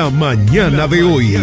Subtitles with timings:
[0.00, 1.36] La mañana de hoy.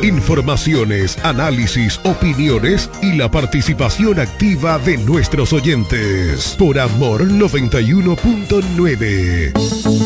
[0.00, 6.54] Informaciones, análisis, opiniones y la participación activa de nuestros oyentes.
[6.56, 10.05] Por Amor 91.9.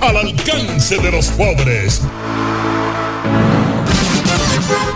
[0.00, 2.02] al alcance de los pobres.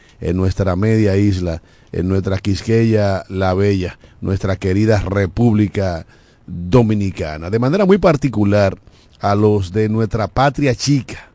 [0.21, 1.61] en nuestra media isla,
[1.91, 6.05] en nuestra Quisqueya la Bella, nuestra querida República
[6.47, 7.49] Dominicana.
[7.49, 8.77] De manera muy particular
[9.19, 11.31] a los de nuestra patria chica,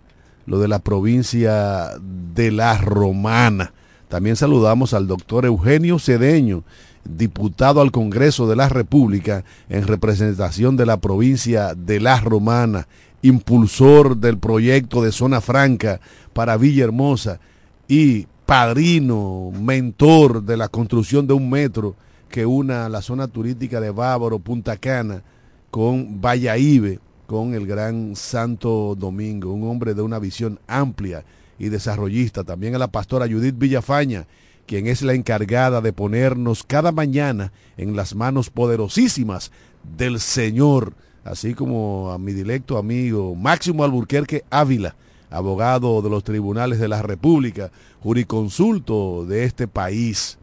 [0.46, 1.90] lo de la provincia
[2.34, 3.72] de La Romana.
[4.08, 6.62] También saludamos al doctor Eugenio Cedeño,
[7.04, 12.86] diputado al Congreso de la República en representación de la provincia de La Romana,
[13.22, 16.00] impulsor del proyecto de Zona Franca
[16.32, 17.40] para Villahermosa
[17.88, 21.96] y padrino, mentor de la construcción de un metro
[22.28, 25.22] que una la zona turística de Bávaro, Punta Cana,
[25.70, 31.24] con Valladolid, con el gran Santo Domingo, un hombre de una visión amplia
[31.58, 32.44] y desarrollista.
[32.44, 34.26] También a la pastora Judith Villafaña,
[34.66, 39.50] quien es la encargada de ponernos cada mañana en las manos poderosísimas
[39.96, 40.94] del Señor,
[41.24, 44.94] así como a mi directo amigo Máximo Alburquerque Ávila,
[45.30, 47.70] abogado de los tribunales de la República,
[48.06, 50.38] juriconsulto de este país,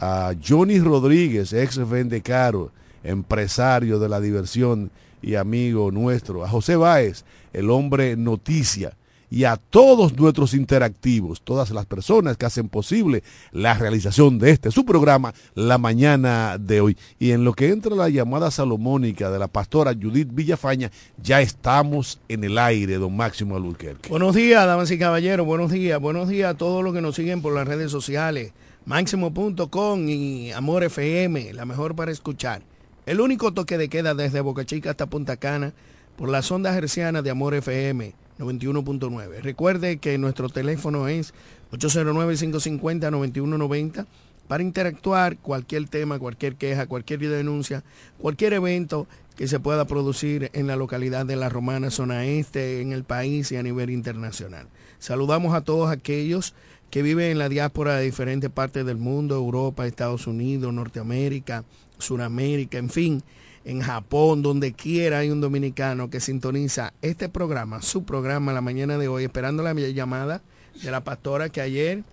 [0.00, 2.72] a Johnny Rodríguez, ex Vendecaro,
[3.04, 4.90] empresario de la diversión
[5.22, 8.96] y amigo nuestro, a José Báez, el hombre noticia,
[9.30, 14.70] y a todos nuestros interactivos, todas las personas que hacen posible la realización de este
[14.70, 16.96] su programa la mañana de hoy.
[17.18, 20.90] Y en lo que entra la llamada salomónica de la pastora Judith Villafaña,
[21.22, 24.08] ya estamos en el aire, don Máximo Albuquerque.
[24.08, 27.42] Buenos días, damas y caballeros, buenos días, buenos días a todos los que nos siguen
[27.42, 28.52] por las redes sociales,
[28.84, 32.62] máximo.com y Amor FM, la mejor para escuchar.
[33.06, 35.72] El único toque de queda desde Boca Chica hasta Punta Cana
[36.16, 39.40] por las ondas hercianas de Amor FM 91.9.
[39.40, 41.34] Recuerde que nuestro teléfono es
[41.72, 44.06] 809-550-9190
[44.46, 47.82] para interactuar cualquier tema, cualquier queja, cualquier denuncia,
[48.18, 49.06] cualquier evento
[49.36, 53.52] que se pueda producir en la localidad de La Romana, zona este, en el país
[53.52, 54.66] y a nivel internacional.
[54.98, 56.54] Saludamos a todos aquellos
[56.90, 61.64] que viven en la diáspora de diferentes partes del mundo, Europa, Estados Unidos, Norteamérica,
[61.98, 63.22] Suramérica, en fin,
[63.66, 68.96] en Japón, donde quiera hay un dominicano que sintoniza este programa, su programa la mañana
[68.96, 70.40] de hoy, esperando la llamada
[70.80, 72.04] de la pastora que ayer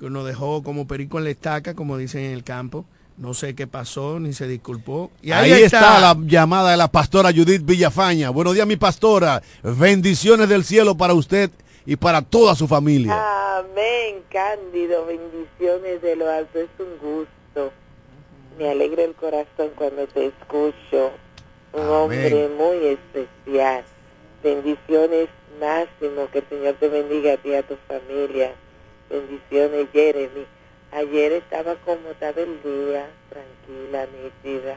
[0.00, 2.86] nos dejó como perico en la estaca, como dicen en el campo.
[3.18, 5.10] No sé qué pasó, ni se disculpó.
[5.20, 6.00] Y ahí, está.
[6.00, 8.30] la llamada de la pastora Judith Villafaña.
[8.30, 9.42] Buenos días, mi pastora.
[9.62, 11.50] Bendiciones del cielo para usted
[11.84, 13.58] y para toda su familia.
[13.58, 15.04] Amén, Cándido.
[15.04, 16.60] Bendiciones de lo alto.
[16.60, 17.72] Es un gusto
[18.60, 21.12] me alegra el corazón cuando te escucho.
[21.72, 23.84] Un hombre muy especial.
[24.42, 26.28] Bendiciones máximo.
[26.30, 28.52] Que el Señor te bendiga a ti y a tu familia.
[29.08, 30.44] Bendiciones, Jeremy.
[30.92, 34.76] Ayer estaba como estaba el día, tranquila, nítida.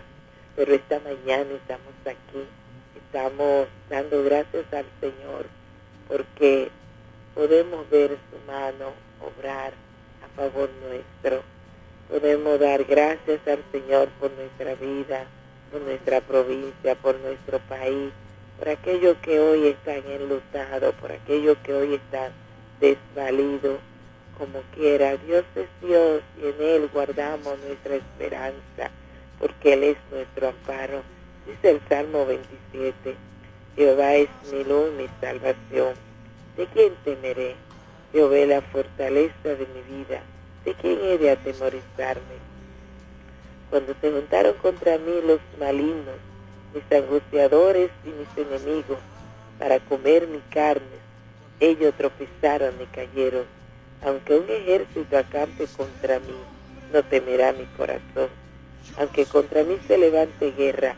[0.55, 2.47] Pero esta mañana estamos aquí.
[2.95, 5.45] Estamos dando gracias al Señor
[6.07, 6.69] porque
[7.35, 9.73] podemos ver su mano obrar
[10.23, 11.52] a favor nuestro
[12.09, 15.25] Podemos dar gracias al Señor por nuestra vida,
[15.71, 18.11] por nuestra provincia, por nuestro país,
[18.59, 22.31] por aquellos que hoy están enlutados, por aquellos que hoy están
[22.81, 23.79] desvalidos,
[24.37, 25.15] como quiera.
[25.17, 28.91] Dios es Dios y en Él guardamos nuestra esperanza,
[29.39, 31.01] porque Él es nuestro amparo.
[31.47, 33.15] Dice el Salmo 27,
[33.77, 35.95] Jehová es mi luz, mi salvación.
[36.57, 37.55] ¿De quién temeré?
[38.11, 40.21] Jehová es la fortaleza de mi vida
[40.65, 42.37] ¿De quién he de atemorizarme?
[43.69, 46.15] Cuando se juntaron contra mí los malignos,
[46.73, 48.97] mis angustiadores y mis enemigos,
[49.59, 51.03] para comer mi carne,
[51.59, 53.43] ellos tropezaron y cayeron.
[54.05, 56.35] Aunque un ejército acampe contra mí,
[56.93, 58.29] no temerá mi corazón.
[58.97, 60.95] Aunque contra mí se levante guerra,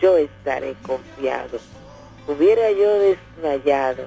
[0.00, 1.58] yo estaré confiado.
[2.26, 4.06] Hubiera yo desmayado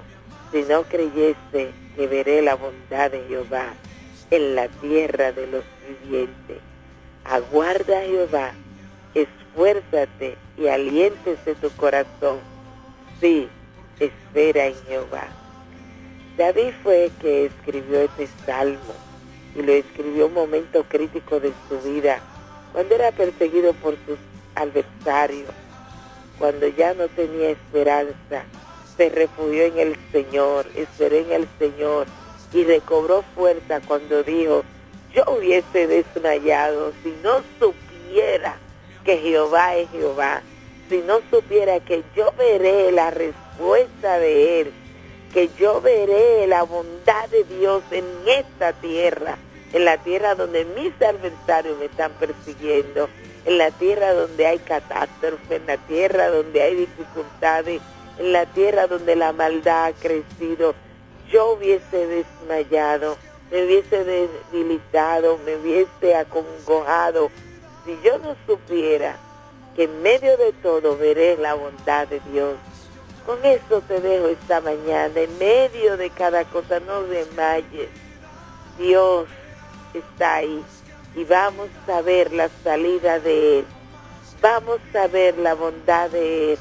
[0.51, 3.73] si no creyese que veré la bondad de Jehová
[4.31, 6.57] en la tierra de los vivientes.
[7.25, 8.51] Aguarda Jehová,
[9.13, 12.39] esfuérzate y aliéntese tu corazón.
[13.19, 13.47] Sí,
[13.99, 15.27] espera en Jehová.
[16.37, 18.93] David fue el que escribió este salmo
[19.55, 22.19] y lo escribió un momento crítico de su vida,
[22.71, 24.17] cuando era perseguido por sus
[24.55, 25.49] adversarios,
[26.37, 28.43] cuando ya no tenía esperanza,
[28.95, 32.07] se refugió en el Señor, esperó en el Señor
[32.53, 34.63] y recobró fuerza cuando dijo,
[35.13, 38.57] yo hubiese desmayado si no supiera
[39.03, 40.41] que Jehová es Jehová,
[40.89, 44.71] si no supiera que yo veré la respuesta de Él,
[45.33, 49.37] que yo veré la bondad de Dios en esta tierra,
[49.73, 53.07] en la tierra donde mis adversarios me están persiguiendo,
[53.45, 57.81] en la tierra donde hay catástrofe, en la tierra donde hay dificultades,
[58.17, 60.73] en la tierra donde la maldad ha crecido,
[61.29, 63.17] yo hubiese desmayado,
[63.51, 67.29] me hubiese debilitado, me hubiese acongojado,
[67.85, 69.17] si yo no supiera
[69.75, 72.55] que en medio de todo veré la bondad de Dios.
[73.25, 77.89] Con eso te dejo esta mañana, en medio de cada cosa, no desmayes.
[78.77, 79.27] Dios
[79.93, 80.63] está ahí
[81.15, 83.65] y vamos a ver la salida de Él.
[84.41, 86.59] Vamos a ver la bondad de Él.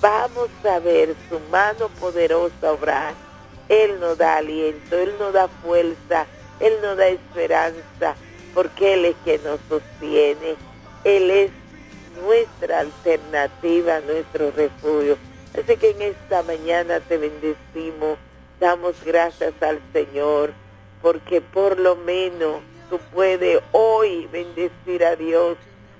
[0.00, 3.27] Vamos a ver su mano poderosa obrar
[3.68, 6.26] él nos da aliento, Él nos da fuerza,
[6.60, 8.16] Él nos da esperanza,
[8.54, 10.56] porque Él es quien nos sostiene.
[11.04, 11.50] Él es
[12.22, 15.18] nuestra alternativa, nuestro refugio.
[15.52, 18.18] Así que en esta mañana te bendecimos,
[18.58, 20.52] damos gracias al Señor,
[21.02, 25.58] porque por lo menos tú puedes hoy bendecir a Dios,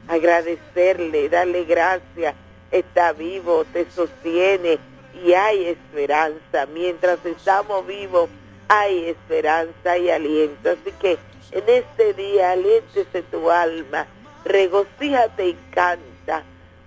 [0.09, 2.35] agradecerle, darle gracias,
[2.71, 4.79] está vivo, te sostiene,
[5.25, 6.67] y hay esperanza.
[6.73, 8.29] Mientras estamos vivos,
[8.69, 10.71] hay esperanza y aliento.
[10.71, 11.19] Así que
[11.53, 14.07] en este día, aliéntese tu alma,
[14.45, 16.45] regocíjate y canta.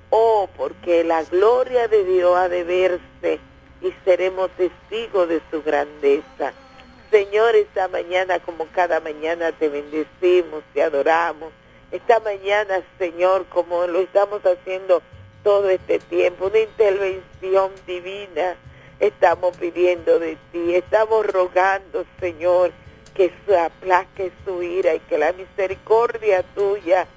[0.09, 3.39] Oh, porque la gloria de Dios ha de verse
[3.81, 6.53] y seremos testigos de su grandeza.
[7.09, 11.51] Señor, esta mañana como cada mañana te bendecimos, te adoramos.
[11.91, 15.01] Esta mañana, Señor, como lo estamos haciendo
[15.43, 18.55] todo este tiempo, una intervención divina
[18.99, 22.71] estamos pidiendo de ti, estamos rogando, Señor,
[23.15, 27.07] que se aplaque su ira y que la misericordia tuya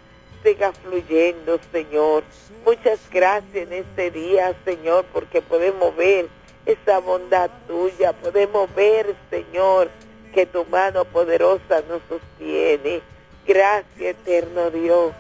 [0.43, 2.25] siga fluyendo, Señor.
[2.65, 6.29] Muchas gracias en este día, Señor, porque podemos ver
[6.65, 9.91] esa bondad tuya, podemos ver, Señor,
[10.33, 13.03] que tu mano poderosa nos sostiene.
[13.47, 15.13] Gracias, eterno Dios.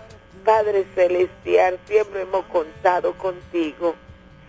[0.44, 3.94] Padre Celestial, siempre hemos contado contigo.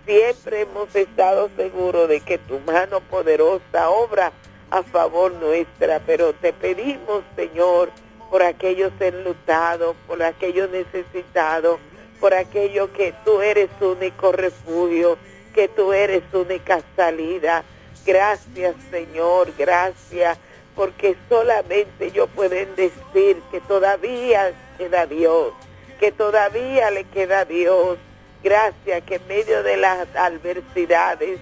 [0.06, 4.34] Siempre hemos estado seguros de que tu mano poderosa obra
[4.72, 7.90] a favor nuestra, pero te pedimos, Señor,
[8.30, 11.80] por aquellos enlutados, por aquellos necesitados,
[12.20, 15.18] por aquellos que tú eres único refugio,
[15.54, 17.64] que tú eres única salida.
[18.06, 20.38] Gracias, Señor, gracias,
[20.76, 25.54] porque solamente yo pueden decir que todavía queda Dios,
[26.00, 27.98] que todavía le queda a Dios.
[28.44, 31.40] Gracias que en medio de las adversidades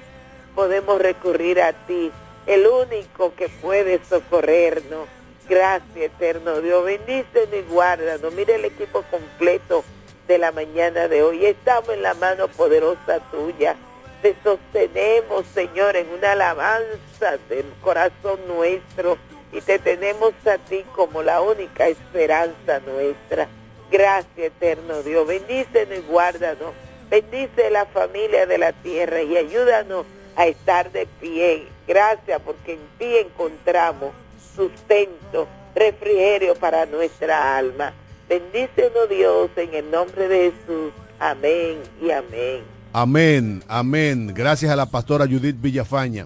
[0.55, 2.11] podemos recurrir a ti,
[2.45, 5.07] el único que puede socorrernos.
[5.49, 6.85] Gracias, eterno Dios.
[6.85, 8.33] Bendícenos y guárdanos.
[8.33, 9.83] Mire el equipo completo
[10.27, 11.45] de la mañana de hoy.
[11.45, 13.75] Estamos en la mano poderosa tuya.
[14.21, 19.17] Te sostenemos, Señor, en una alabanza del corazón nuestro
[19.51, 23.47] y te tenemos a ti como la única esperanza nuestra.
[23.93, 25.27] Gracias, eterno Dios.
[25.27, 26.73] Bendícenos y guárdanos.
[27.11, 31.67] Bendice la familia de la tierra y ayúdanos a estar de pie.
[31.87, 34.09] Gracias porque en ti encontramos
[34.55, 37.93] sustento, refrigerio para nuestra alma.
[38.27, 40.91] Bendícenos Dios en el nombre de Jesús.
[41.19, 42.63] Amén y amén.
[42.93, 44.33] Amén, amén.
[44.33, 46.25] Gracias a la pastora Judith Villafaña,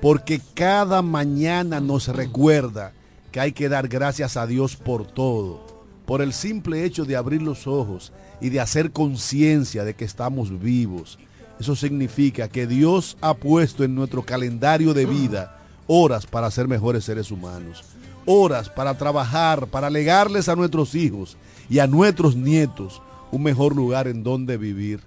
[0.00, 2.92] porque cada mañana nos recuerda
[3.32, 5.77] que hay que dar gracias a Dios por todo,
[6.08, 10.58] por el simple hecho de abrir los ojos y de hacer conciencia de que estamos
[10.58, 11.18] vivos.
[11.60, 17.04] Eso significa que Dios ha puesto en nuestro calendario de vida horas para ser mejores
[17.04, 17.84] seres humanos,
[18.24, 21.36] horas para trabajar, para legarles a nuestros hijos
[21.68, 25.00] y a nuestros nietos un mejor lugar en donde vivir,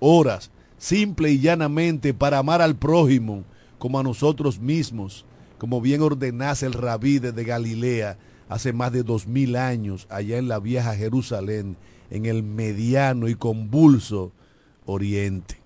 [0.00, 3.44] horas simple y llanamente para amar al prójimo
[3.78, 5.24] como a nosotros mismos,
[5.56, 10.48] como bien ordenase el rabí de Galilea hace más de dos mil años allá en
[10.48, 11.76] la vieja Jerusalén,
[12.10, 14.32] en el mediano y convulso
[14.86, 15.56] Oriente.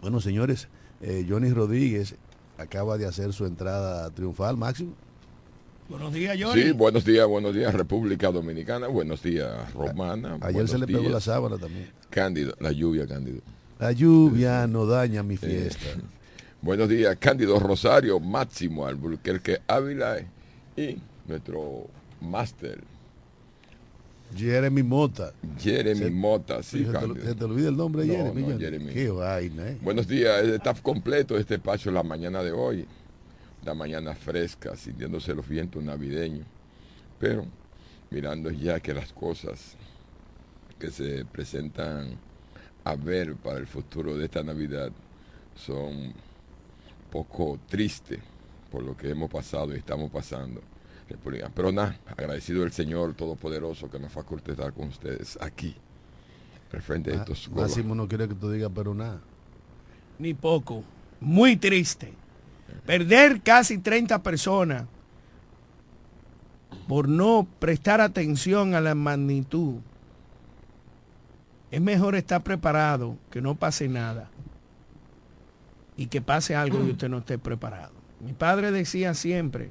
[0.00, 0.68] Bueno, señores,
[1.00, 2.16] eh, Johnny Rodríguez
[2.58, 4.94] acaba de hacer su entrada triunfal, Máximo.
[5.88, 6.62] Buenos días, Johnny.
[6.62, 8.88] Sí, buenos días, buenos días, República Dominicana.
[8.88, 10.38] Buenos días, Romana.
[10.40, 11.90] Ayer se le pegó la sábana también.
[12.10, 13.42] Cándido, la lluvia, Cándido.
[13.78, 15.84] La lluvia no daña mi fiesta.
[16.62, 20.16] buenos días, Cándido Rosario, Máximo Alburquerque Ávila
[20.76, 21.86] y nuestro
[22.20, 22.82] máster.
[24.34, 25.34] Jeremy Mota.
[25.58, 29.78] Jeremy Mota, sí, se te, olvida el nombre de Jeremy, Qué vaina, ¿eh?
[29.82, 32.86] Buenos días, está completo este espacio la mañana de hoy.
[33.64, 36.46] La mañana fresca, sintiéndose los vientos navideños.
[37.20, 37.46] Pero
[38.10, 39.76] mirando ya que las cosas
[40.78, 42.18] que se presentan
[42.84, 44.90] a ver para el futuro de esta Navidad
[45.54, 46.12] son
[47.10, 48.18] poco tristes
[48.70, 50.62] por lo que hemos pasado y estamos pasando.
[51.54, 55.74] Pero nada, agradecido el Señor Todopoderoso que nos faculte estar con ustedes aquí,
[56.72, 59.20] al frente de ah, estos Máximo no quiere que tú digas pero nada.
[60.18, 60.82] Ni poco.
[61.20, 62.12] Muy triste.
[62.86, 64.84] Perder casi 30 personas
[66.88, 69.76] por no prestar atención a la magnitud.
[71.70, 74.30] Es mejor estar preparado, que no pase nada.
[75.96, 77.92] Y que pase algo y usted no esté preparado.
[78.20, 79.70] Mi padre decía siempre,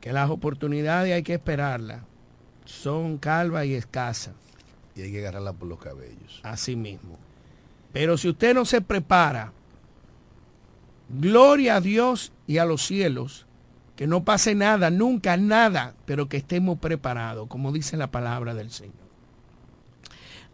[0.00, 2.02] que las oportunidades hay que esperarlas.
[2.64, 4.34] Son calvas y escasas.
[4.94, 6.40] Y hay que agarrarlas por los cabellos.
[6.42, 7.18] Así mismo.
[7.92, 9.52] Pero si usted no se prepara,
[11.08, 13.46] gloria a Dios y a los cielos,
[13.96, 18.70] que no pase nada, nunca nada, pero que estemos preparados, como dice la palabra del
[18.70, 18.94] Señor.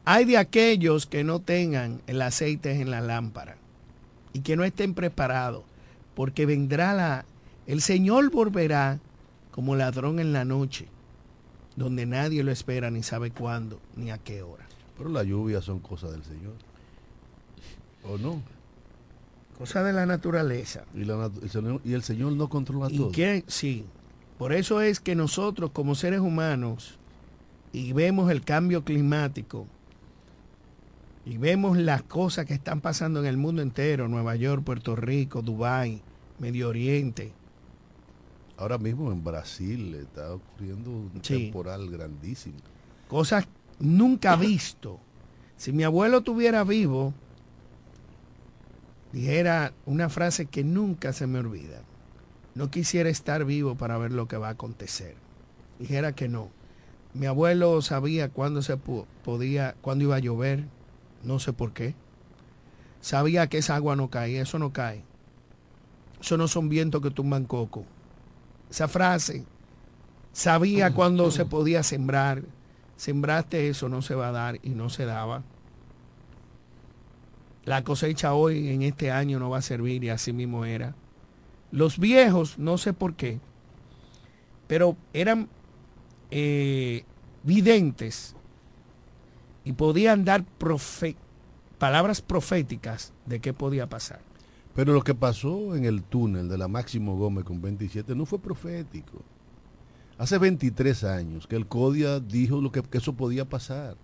[0.04, 3.56] Hay de aquellos que no tengan el aceite en la lámpara
[4.32, 5.64] y que no estén preparados,
[6.14, 7.24] porque vendrá la,
[7.66, 8.98] el Señor volverá
[9.56, 10.86] como ladrón en la noche,
[11.74, 14.66] donde nadie lo espera ni sabe cuándo ni a qué hora.
[14.96, 16.54] Pero las lluvias son cosas del Señor.
[18.04, 18.40] ¿O no?
[19.58, 20.84] Cosa de la naturaleza.
[20.94, 21.00] Y,
[21.92, 23.10] el, Señor, no controla ¿Y todo.
[23.10, 23.42] Quién?
[23.48, 23.84] Sí.
[24.38, 26.98] Por eso es que nosotros como seres humanos
[27.72, 29.66] y vemos el cambio climático,
[31.26, 35.42] y vemos las cosas que están pasando en el mundo entero, Nueva York, Puerto Rico,
[35.42, 36.00] Dubái,
[36.38, 37.32] Medio Oriente.
[38.58, 41.34] Ahora mismo en Brasil está ocurriendo un Sí.
[41.44, 42.56] temporal grandísimo.
[43.08, 43.46] Cosas
[43.78, 44.98] nunca visto.
[45.56, 47.12] Si mi abuelo estuviera vivo,
[49.12, 51.80] dijera una frase que nunca se me olvida.
[52.54, 55.14] No quisiera estar vivo para ver lo que va a acontecer.
[55.78, 56.48] Dijera que no.
[57.14, 60.64] Mi abuelo sabía cuándo se po- podía, cuándo iba a llover,
[61.22, 61.94] no sé por qué.
[63.00, 65.02] Sabía que esa agua no caía, eso no cae.
[66.20, 67.84] Eso no son vientos que tumban coco.
[68.70, 69.44] Esa frase,
[70.32, 72.42] sabía cuándo se podía sembrar.
[72.96, 75.42] Sembraste eso, no se va a dar y no se daba.
[77.64, 80.94] La cosecha hoy en este año no va a servir y así mismo era.
[81.72, 83.40] Los viejos, no sé por qué,
[84.66, 85.48] pero eran
[86.30, 87.04] eh,
[87.42, 88.34] videntes
[89.64, 91.16] y podían dar profe-
[91.78, 94.20] palabras proféticas de qué podía pasar.
[94.76, 98.38] Pero lo que pasó en el túnel de la Máximo Gómez con 27 no fue
[98.38, 99.22] profético.
[100.18, 103.96] Hace 23 años que el CODIA dijo lo que, eso podía pasar.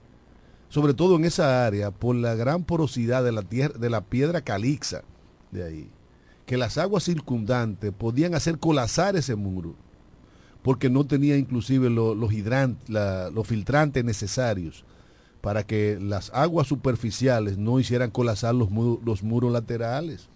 [0.71, 4.41] Sobre todo en esa área, por la gran porosidad de la, tierra, de la piedra
[4.41, 5.02] calixa
[5.50, 5.91] de ahí.
[6.47, 9.75] Que las aguas circundantes podían hacer colapsar ese muro.
[10.62, 14.87] Porque no tenía inclusive lo- los, hidrantes, los filtrantes necesarios
[15.43, 20.29] para que las aguas superficiales no hicieran colapsar los muros laterales.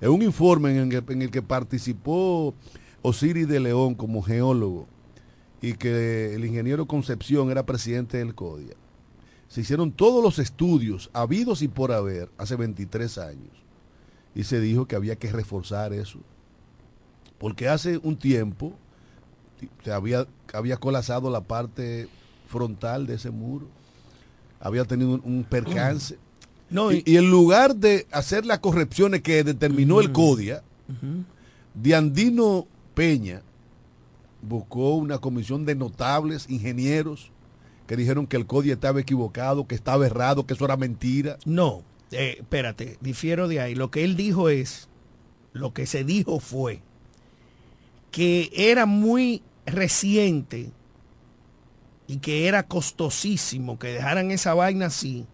[0.00, 2.54] Es un informe en el, que participó
[3.02, 4.86] Osiris de León como geólogo
[5.60, 8.74] y que el ingeniero Concepción era presidente del CODIA.
[9.48, 13.60] Se hicieron todos los estudios habidos y por haber hace 23 años
[14.34, 16.18] y se dijo que había que reforzar eso.
[17.38, 18.72] Porque hace un tiempo
[19.84, 22.08] se había, había colapsado la parte
[22.48, 23.66] frontal de ese muro.
[24.60, 26.18] Había tenido un percance.
[26.70, 30.62] No, Y, y en lugar de hacer las correcciones que determinó el CODIA,
[31.74, 33.42] Diandino Peña
[34.42, 37.30] buscó una comisión de notables ingenieros
[37.86, 41.38] que dijeron que el CODIA estaba equivocado, que estaba errado, que eso era mentira.
[41.44, 43.74] No, eh, espérate, difiero de ahí.
[43.74, 44.88] Lo que él dijo es,
[45.52, 46.82] lo que se dijo fue
[48.10, 50.70] que era muy reciente
[52.06, 55.26] y que era costosísimo que dejaran esa vaina así,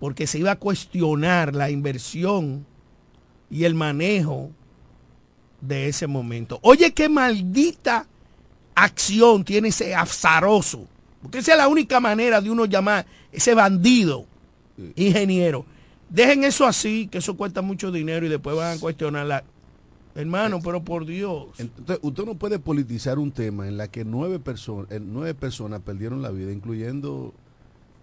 [0.00, 2.66] porque se iba a cuestionar la inversión
[3.50, 4.50] y el manejo
[5.60, 6.58] de ese momento.
[6.62, 8.06] Oye, qué maldita
[8.74, 10.88] acción tiene ese azaroso,
[11.20, 14.24] porque esa es la única manera de uno llamar ese bandido
[14.96, 15.66] ingeniero.
[16.08, 19.44] Dejen eso así, que eso cuesta mucho dinero y después van a cuestionar la...
[20.12, 21.48] Hermano, pero por Dios.
[21.58, 26.20] Entonces, usted no puede politizar un tema en la que nueve, personas nueve personas perdieron
[26.20, 27.32] la vida, incluyendo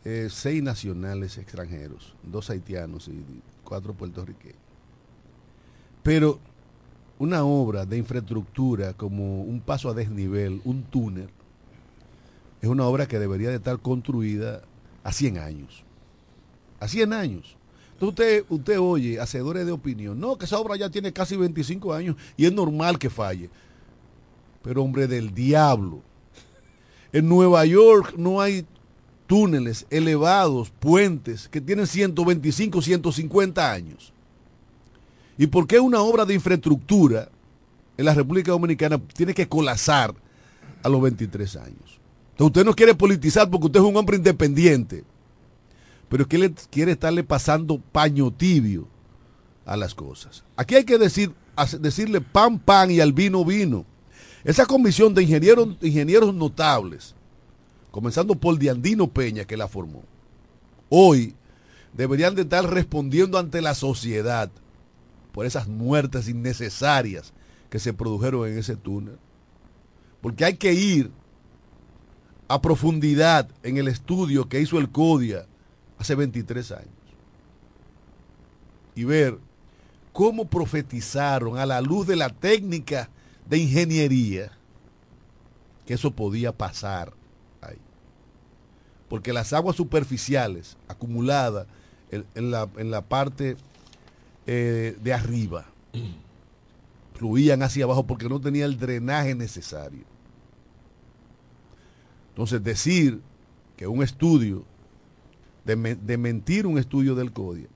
[0.06, 3.24] eh, seis nacionales extranjeros, dos haitianos y
[3.64, 4.58] cuatro puertorriqueños.
[6.04, 6.40] Pero
[7.20, 11.30] una obra de infraestructura como un paso a desnivel, un túnel,
[12.62, 14.62] es una obra que debería de estar construida
[15.04, 15.84] a 100 años.
[16.80, 17.58] A 100 años.
[17.94, 21.94] Entonces usted, usted oye, hacedores de opinión, no, que esa obra ya tiene casi 25
[21.94, 23.50] años y es normal que falle.
[24.62, 26.02] Pero hombre del diablo,
[27.12, 28.66] en Nueva York no hay
[29.28, 34.14] túneles elevados, puentes que tienen 125, 150 años.
[35.38, 37.30] ¿Y por qué una obra de infraestructura
[37.98, 40.16] en la República Dominicana tiene que colapsar
[40.82, 42.00] a los 23 años?
[42.32, 45.04] Entonces usted no quiere politizar porque usted es un hombre independiente,
[46.10, 48.88] pero es que le quiere estarle pasando paño tibio
[49.66, 50.44] a las cosas.
[50.56, 51.34] Aquí hay que decir,
[51.80, 53.86] decirle pan pan y al vino vino.
[54.44, 57.14] Esa comisión de ingenieros, ingenieros notables,
[57.98, 60.04] comenzando por Diandino Peña que la formó,
[60.88, 61.34] hoy
[61.94, 64.52] deberían de estar respondiendo ante la sociedad
[65.32, 67.34] por esas muertes innecesarias
[67.72, 69.18] que se produjeron en ese túnel.
[70.22, 71.10] Porque hay que ir
[72.48, 75.48] a profundidad en el estudio que hizo el CODIA
[75.98, 76.90] hace 23 años
[78.94, 79.40] y ver
[80.14, 83.10] cómo profetizaron a la luz de la técnica
[83.50, 84.52] de ingeniería
[85.88, 87.17] que eso podía pasar.
[89.10, 91.68] Porque las aguas superficiales acumuladas
[92.12, 93.58] en, la, en la parte
[94.46, 95.66] eh, de arriba
[97.14, 100.04] fluían hacia abajo porque no tenía el drenaje necesario.
[102.30, 103.22] Entonces decir
[103.76, 104.64] que un estudio,
[105.66, 107.68] de, de mentir un estudio del CODIA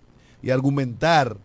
[0.42, 1.38] y argumentar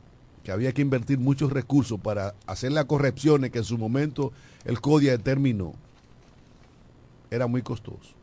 [0.45, 4.33] que había que invertir muchos recursos para hacer las correcciones que en su momento
[4.65, 5.73] el CODIA determinó,
[7.31, 8.16] era muy costoso.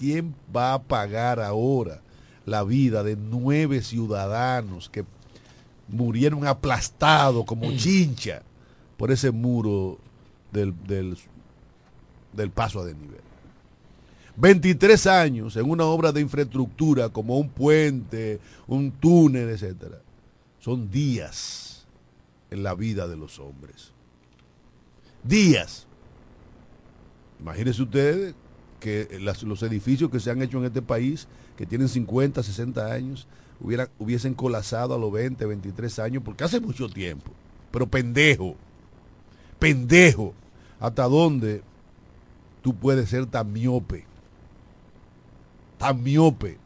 [0.00, 2.00] ¿Quién va a pagar ahora
[2.46, 5.04] la vida de nueve ciudadanos que
[5.88, 8.42] murieron aplastados como chincha
[8.96, 9.98] por ese muro
[10.50, 11.16] del, del,
[12.32, 13.20] del paso a desnivel.
[14.36, 20.00] 23 años en una obra de infraestructura como un puente, un túnel, etcétera.
[20.60, 21.86] Son días
[22.50, 23.92] en la vida de los hombres.
[25.22, 25.86] Días.
[27.38, 28.34] Imagínense ustedes
[28.80, 33.28] que los edificios que se han hecho en este país, que tienen 50, 60 años,
[33.60, 37.30] hubieran, hubiesen colapsado a los 20, 23 años, porque hace mucho tiempo.
[37.70, 38.56] Pero pendejo,
[39.58, 40.34] pendejo,
[40.80, 41.62] ¿hasta dónde
[42.62, 44.04] tú puedes ser tan miope?
[45.78, 46.58] Tan miope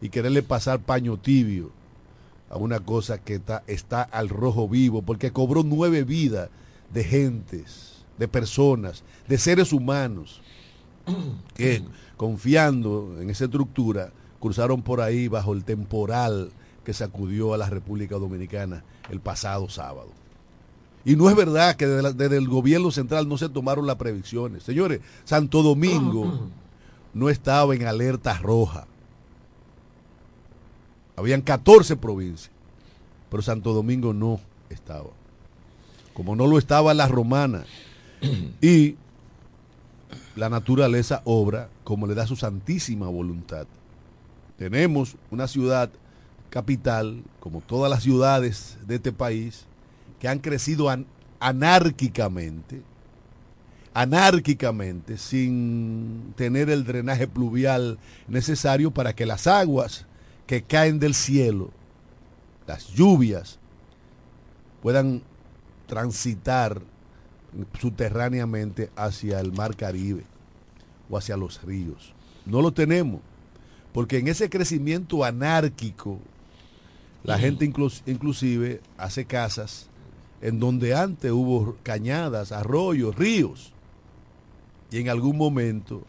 [0.00, 1.70] y quererle pasar paño tibio
[2.48, 6.48] a una cosa que está, está al rojo vivo, porque cobró nueve vidas
[6.92, 10.40] de gentes, de personas, de seres humanos,
[11.54, 11.82] que
[12.16, 16.50] confiando en esa estructura, cruzaron por ahí bajo el temporal
[16.84, 20.08] que sacudió a la República Dominicana el pasado sábado.
[21.04, 23.96] Y no es verdad que desde, la- desde el gobierno central no se tomaron las
[23.96, 24.62] previsiones.
[24.64, 26.48] Señores, Santo Domingo
[27.14, 28.86] no estaba en alerta roja.
[31.16, 32.50] Habían 14 provincias,
[33.30, 35.10] pero Santo Domingo no estaba.
[36.12, 37.64] Como no lo estaba la romana.
[38.60, 38.96] Y
[40.36, 43.66] la naturaleza obra como le da su santísima voluntad.
[44.58, 45.90] Tenemos una ciudad
[46.50, 49.64] capital, como todas las ciudades de este país,
[50.20, 51.06] que han crecido an-
[51.40, 52.82] anárquicamente,
[53.94, 60.06] anárquicamente, sin tener el drenaje pluvial necesario para que las aguas
[60.46, 61.70] que caen del cielo,
[62.66, 63.58] las lluvias,
[64.82, 65.22] puedan
[65.86, 66.80] transitar
[67.80, 70.24] subterráneamente hacia el mar Caribe
[71.08, 72.12] o hacia los ríos.
[72.44, 73.20] No lo tenemos,
[73.92, 76.18] porque en ese crecimiento anárquico,
[77.24, 79.88] la gente inclus- inclusive hace casas
[80.42, 83.72] en donde antes hubo cañadas, arroyos, ríos,
[84.90, 86.02] y en algún momento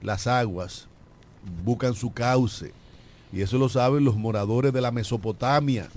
[0.00, 0.86] las aguas
[1.64, 2.72] buscan su cauce,
[3.32, 5.88] y eso lo saben los moradores de la Mesopotamia,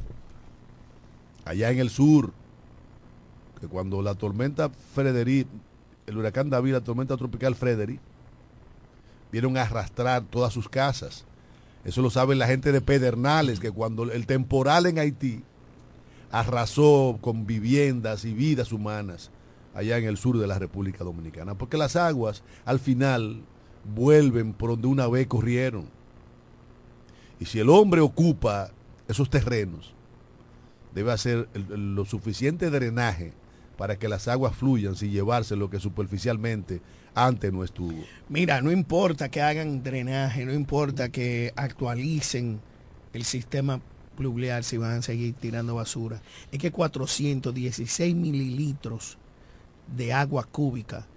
[1.46, 2.34] allá en el sur,
[3.62, 5.48] que cuando la tormenta Frederic,
[6.08, 8.00] el huracán David, la tormenta tropical Frederic,
[9.32, 11.26] vieron arrastrar todas sus casas.
[11.86, 15.44] Eso lo sabe la gente de Pedernales, que cuando el temporal en Haití
[16.32, 19.30] arrasó con viviendas y vidas humanas
[19.76, 21.56] allá en el sur de la República Dominicana.
[21.56, 23.44] Porque las aguas al final
[23.96, 25.86] vuelven por donde una vez corrieron.
[27.40, 28.72] Y si el hombre ocupa
[29.08, 29.94] esos terrenos,
[30.96, 33.34] debe hacer lo suficiente drenaje
[33.82, 36.82] para que las aguas fluyan sin llevarse lo que superficialmente
[37.16, 37.98] antes no estuvo.
[38.30, 42.62] Mira, no importa que hagan drenaje, no importa que actualicen
[43.12, 43.82] el sistema
[44.16, 46.22] pluvial si van a seguir tirando basura.
[46.52, 49.18] Es que 416 mililitros
[49.98, 51.08] de agua cúbica,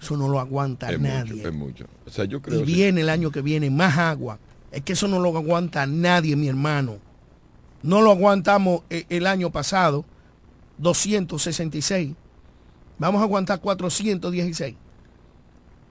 [0.00, 1.34] eso no lo aguanta Es nadie.
[1.34, 1.86] mucho, es mucho.
[2.04, 4.40] O sea, yo creo y que viene el año que viene más agua.
[4.72, 6.98] Es que eso no lo aguanta nadie, mi hermano.
[7.84, 10.04] No lo aguantamos eh, el año pasado,
[10.82, 12.14] 266.
[12.98, 14.76] Vamos a aguantar 416.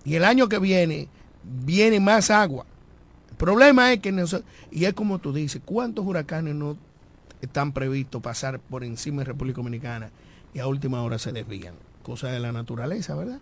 [0.06, 1.08] Y el año que viene,
[1.44, 2.66] viene más agua.
[3.30, 6.78] El problema es que, noso- y es como tú dices, ¿cuántos huracanes no
[7.42, 10.12] están previstos pasar por encima de República Dominicana
[10.54, 11.74] y a última hora se desvían?
[12.04, 13.40] Cosa de la naturaleza, ¿verdad?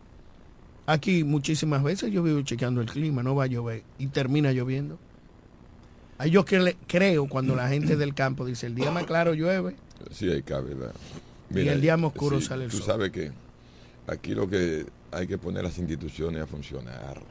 [0.85, 4.97] Aquí muchísimas veces yo vivo chequeando el clima, no va a llover y termina lloviendo.
[6.29, 9.75] Yo creo cuando la gente del campo dice el día más claro llueve,
[10.11, 10.75] sí hay cabe.
[11.51, 12.85] Y el día más oscuro sale el tú sol.
[12.85, 13.31] sabes que
[14.07, 17.21] aquí lo que hay que poner las instituciones a funcionar.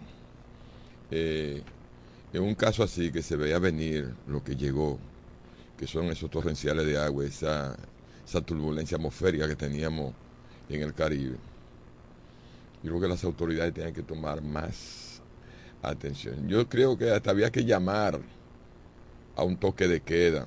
[1.10, 1.62] Eh,
[2.32, 4.98] en un caso así que se veía venir lo que llegó,
[5.78, 7.76] que son esos torrenciales de agua, esa,
[8.26, 10.12] esa turbulencia atmosférica que teníamos
[10.68, 11.36] en el Caribe.
[12.82, 15.22] Yo creo que las autoridades tienen que tomar más
[15.82, 16.48] atención.
[16.48, 18.20] Yo creo que hasta había que llamar
[19.36, 20.46] a un toque de queda,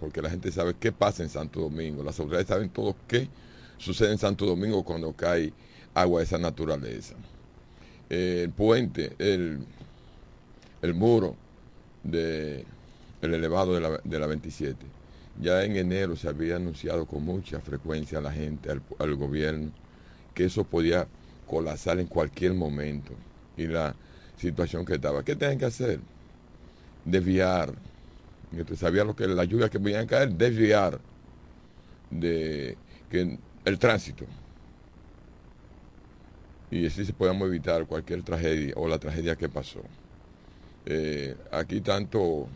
[0.00, 2.02] porque la gente sabe qué pasa en Santo Domingo.
[2.02, 3.28] Las autoridades saben todo qué
[3.78, 5.52] sucede en Santo Domingo cuando cae
[5.94, 7.14] agua de esa naturaleza.
[8.08, 9.60] El puente, el,
[10.82, 11.36] el muro
[12.02, 12.64] de
[13.22, 14.76] el elevado de la, de la 27.
[15.40, 19.72] Ya en enero se había anunciado con mucha frecuencia a la gente, al, al gobierno,
[20.34, 21.08] que eso podía
[21.46, 23.12] colapsar en cualquier momento.
[23.56, 23.94] Y la
[24.36, 25.24] situación que estaba.
[25.24, 26.00] ¿Qué tenían que hacer?
[27.04, 27.74] Desviar.
[28.62, 31.00] Usted sabía lo que la lluvia que venían a caer, desviar
[32.10, 32.76] de
[33.10, 34.24] que el tránsito.
[36.70, 39.80] Y así se podíamos evitar cualquier tragedia o la tragedia que pasó.
[40.86, 42.48] Eh, aquí tanto,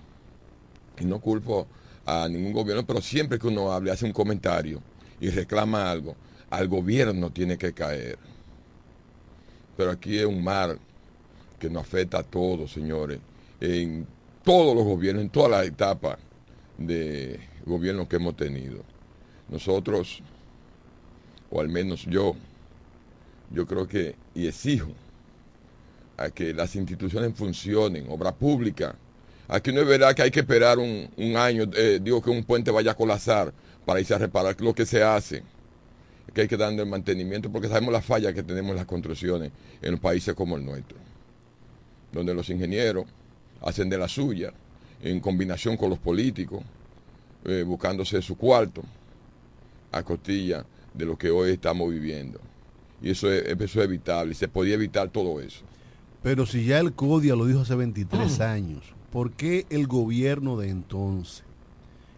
[0.98, 1.66] y no culpo
[2.04, 4.82] a ningún gobierno, pero siempre que uno hable, hace un comentario
[5.20, 6.16] y reclama algo,
[6.50, 8.18] al gobierno tiene que caer.
[9.76, 10.78] Pero aquí es un mar
[11.58, 13.18] que nos afecta a todos, señores,
[13.60, 14.06] en
[14.48, 16.16] todos los gobiernos, en todas las etapas
[16.78, 18.82] de gobierno que hemos tenido.
[19.50, 20.22] Nosotros,
[21.50, 22.34] o al menos yo,
[23.50, 24.88] yo creo que, y exijo,
[26.16, 28.96] a que las instituciones funcionen, obra pública.
[29.48, 32.70] Aquí no es verdad que hay que esperar un, año, eh, digo que un puente
[32.70, 33.52] vaya a colapsar
[33.84, 35.42] para irse a reparar lo que se hace.
[36.32, 39.52] Que hay que darle el mantenimiento porque sabemos las fallas que tenemos en las construcciones
[39.82, 40.96] en los países como el nuestro,
[42.12, 43.04] donde los ingenieros
[43.62, 44.52] hacen de la suya
[45.02, 46.62] en combinación con los políticos,
[47.44, 48.82] eh, buscándose su cuarto
[49.92, 52.40] a costilla de lo que hoy estamos viviendo.
[53.00, 55.60] Y eso es, eso es evitable, se podía evitar todo eso.
[56.22, 60.68] Pero si ya el CODIA lo dijo hace 23 años, ¿por qué el gobierno de
[60.70, 61.44] entonces,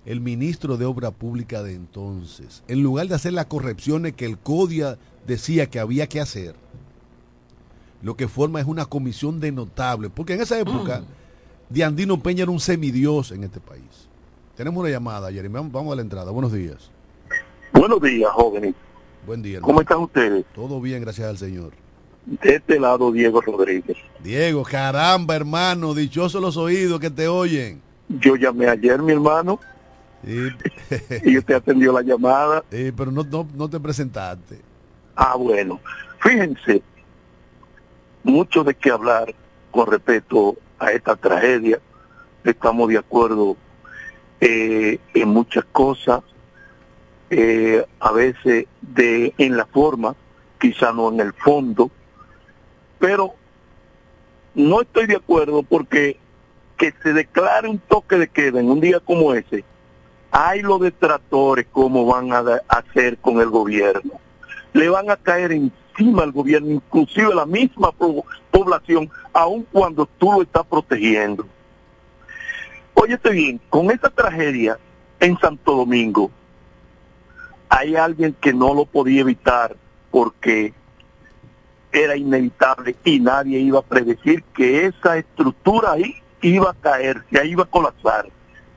[0.07, 4.39] el ministro de Obra Pública de entonces, en lugar de hacer las correcciones que el
[4.39, 6.55] CODIA decía que había que hacer,
[8.03, 10.11] lo que forma es una comisión de notables?
[10.15, 11.05] Porque en esa época,
[11.71, 14.09] Diandino Peña era un semidios en este país.
[14.57, 15.55] Tenemos una llamada, Jeremy.
[15.71, 16.33] Vamos, a la entrada.
[16.33, 16.91] Buenos días.
[17.73, 18.75] Buenos días, jóvenes.
[19.25, 19.61] Buen día.
[19.61, 20.45] ¿Cómo están ustedes?
[20.53, 21.71] Todo bien, gracias al Señor.
[22.27, 23.97] De este lado, Diego Rodríguez.
[24.23, 27.81] Diego, caramba, hermano, dichosos los oídos que te oyen.
[28.09, 29.61] Yo llamé ayer, mi hermano,
[30.25, 30.49] Sí.
[31.25, 32.65] y usted atendió la llamada.
[32.71, 34.61] Sí, pero no, no, no te presentaste.
[35.15, 35.81] Ah, bueno.
[36.19, 36.83] Fíjense,
[38.25, 39.33] mucho de qué hablar
[39.71, 41.79] con respecto a esta tragedia.
[42.43, 43.57] Estamos de acuerdo
[44.41, 46.23] eh, en muchas cosas,
[47.29, 50.17] eh, a veces de en la forma,
[50.59, 51.91] quizá no en el fondo,
[52.99, 53.35] pero
[54.55, 56.19] no estoy de acuerdo porque
[56.77, 59.65] que se declare un toque de queda en un día como ese,
[60.31, 64.13] hay los detractores cómo van a hacer con el gobierno.
[64.73, 65.53] Le van a caer
[66.01, 71.47] encima al gobierno, inclusive la misma po- población, aun cuando tú lo estás protegiendo.
[72.95, 74.79] Óyete bien, con esta tragedia
[75.21, 76.31] en Santo Domingo,
[77.69, 79.77] hay alguien que no lo podía evitar
[80.11, 80.73] porque
[81.93, 87.39] era inevitable y nadie iba a predecir que esa estructura ahí iba a caer, que
[87.39, 88.29] ahí iba a colapsar.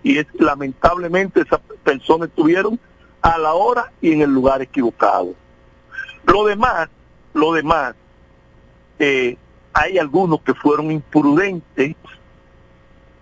[0.04, 2.80] Y es lamentablemente esas personas estuvieron
[3.22, 5.34] a la hora y en el lugar equivocado.
[6.26, 6.90] Lo demás,
[7.34, 7.96] lo demás,
[9.00, 9.38] eh,
[9.74, 11.96] hay algunos que fueron imprudentes,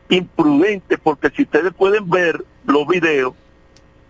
[0.10, 3.34] imprudentes, porque si ustedes pueden ver los videos,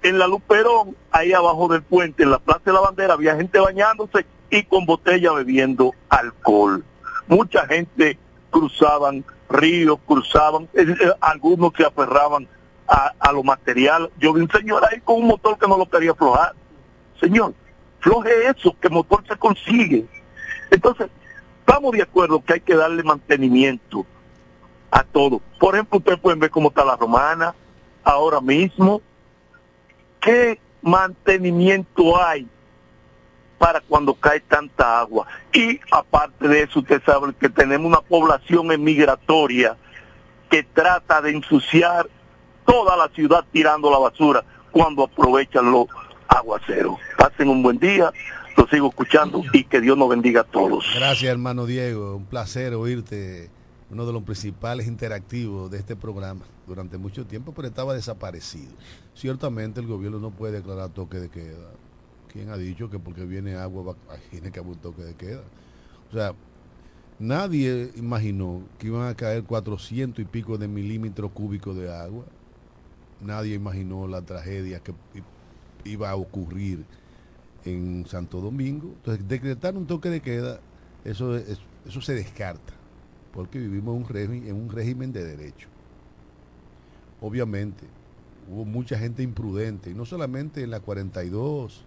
[0.04, 3.60] en la Luperón, ahí abajo del puente, en la Plaza de la Bandera, había gente
[3.60, 6.84] bañándose y con botella bebiendo alcohol.
[7.28, 8.18] Mucha gente
[8.50, 12.48] cruzaban ríos, cruzaban, eh, eh, algunos se aferraban
[12.88, 14.10] a, a lo material.
[14.20, 16.56] Yo vi un señor ahí con un motor que no lo quería aflojar.
[17.20, 17.54] Señor,
[18.02, 20.06] floje eso, que motor se consigue.
[20.70, 21.10] Entonces,
[21.60, 24.06] estamos de acuerdo que hay que darle mantenimiento
[24.92, 25.42] a todo.
[25.60, 27.56] Por ejemplo, ustedes pueden ver cómo está la romana
[28.04, 29.02] ahora mismo.
[30.20, 32.48] ¿Qué mantenimiento hay
[33.58, 35.28] para cuando cae tanta agua?
[35.54, 39.78] Y aparte de eso, usted sabe que tenemos una población emigratoria
[40.50, 42.08] que trata de ensuciar
[42.66, 45.88] toda la ciudad tirando la basura cuando aprovechan los
[46.28, 47.00] aguaceros.
[47.22, 48.12] Pasen un buen día,
[48.58, 50.84] lo sigo escuchando y que Dios nos bendiga a todos.
[50.96, 52.16] Gracias, hermano Diego.
[52.16, 53.52] Un placer oírte,
[53.92, 58.72] uno de los principales interactivos de este programa durante mucho tiempo, pero estaba desaparecido.
[59.14, 61.70] Ciertamente el gobierno no puede declarar toque de queda.
[62.34, 65.44] ¿Quién ha dicho que porque viene agua va- tiene que haber un toque de queda?
[66.10, 66.34] O sea,
[67.20, 72.26] nadie imaginó que iban a caer 400 y pico de milímetros cúbicos de agua.
[73.20, 74.92] Nadie imaginó la tragedia que
[75.84, 76.84] iba a ocurrir
[77.66, 78.88] en Santo Domingo.
[78.98, 80.60] Entonces, decretar un toque de queda,
[81.06, 82.74] eso, es- eso se descarta,
[83.34, 85.68] porque vivimos en un, régimen, en un régimen de derecho.
[87.22, 87.86] Obviamente,
[88.52, 91.84] hubo mucha gente imprudente, y no solamente en la 42,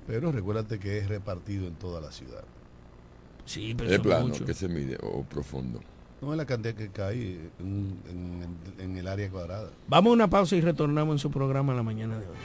[0.08, 2.44] Pero recuérdate que es repartido en toda la ciudad.
[3.46, 4.46] Sí, pero Es plano mucho.
[4.46, 5.82] que se mide o profundo.
[6.22, 9.70] No es la cantidad que cae en, en- en el área cuadrada.
[9.88, 12.36] Vamos a una pausa y retornamos en su programa la mañana de hoy.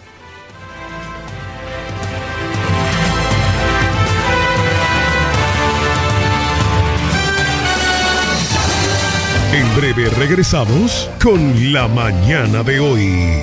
[9.55, 13.43] En breve regresamos con la mañana de hoy.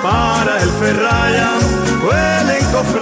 [0.00, 1.50] para el ferraya,
[2.04, 3.01] huelen cofre-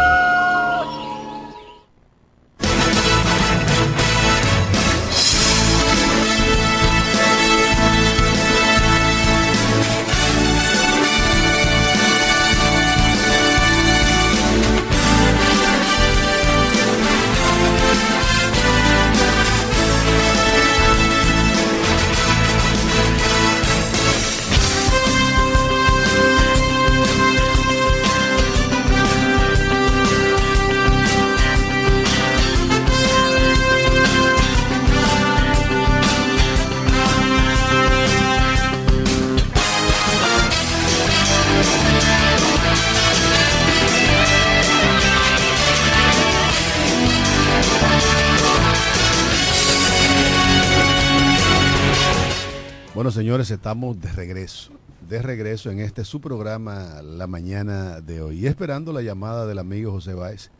[53.31, 54.73] Señores, estamos de regreso.
[55.07, 58.39] De regreso en este su programa La Mañana de hoy.
[58.39, 60.51] Y esperando la llamada del amigo José Báez.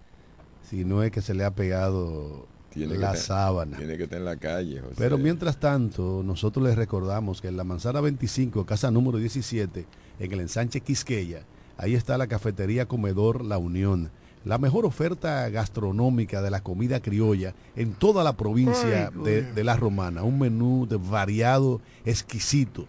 [0.70, 3.76] Si no es que se le ha pegado Tiene la que sábana.
[3.76, 4.96] Tiene que estar en la calle, José.
[4.98, 9.86] Pero mientras tanto, nosotros les recordamos que en la manzana 25, casa número 17,
[10.20, 11.42] en el ensanche Quisqueya,
[11.76, 14.12] ahí está la cafetería Comedor La Unión.
[14.44, 19.76] La mejor oferta gastronómica de la comida criolla en toda la provincia Ay, de, La
[19.76, 20.24] Romana.
[20.24, 22.86] Un menú de variado, exquisito.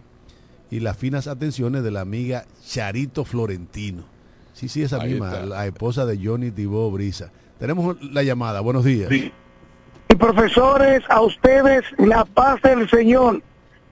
[0.71, 4.03] Y las finas atenciones de la amiga Charito Florentino.
[4.53, 5.45] Sí, sí, esa Ahí misma, está.
[5.45, 7.31] la esposa de Johnny Tibó Brisa.
[7.59, 8.59] Tenemos la llamada.
[8.61, 9.11] Buenos días.
[9.11, 13.41] Y profesores, a ustedes la paz del Señor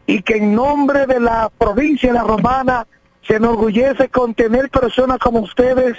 [0.07, 2.87] y que en nombre de la provincia de la Romana
[3.21, 5.97] se enorgullece con tener personas como ustedes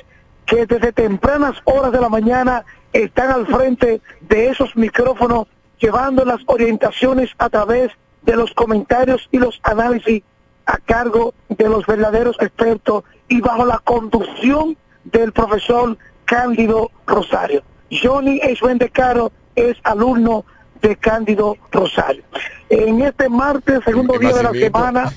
[0.53, 5.47] que desde tempranas horas de la mañana están al frente de esos micrófonos
[5.79, 7.91] llevando las orientaciones a través
[8.21, 10.23] de los comentarios y los análisis
[10.67, 15.97] a cargo de los verdaderos expertos y bajo la conducción del profesor
[16.27, 17.63] Cándido Rosario.
[17.91, 18.91] Johnny H.
[18.91, 20.45] Caro es alumno
[20.83, 22.25] de Cándido Rosario.
[22.69, 25.13] En este martes, segundo ¿Qué día de la semana,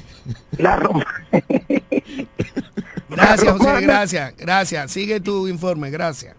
[0.57, 1.05] la Roma.
[3.09, 4.91] Gracias, José, gracias, gracias.
[4.91, 6.35] Sigue tu informe, gracias.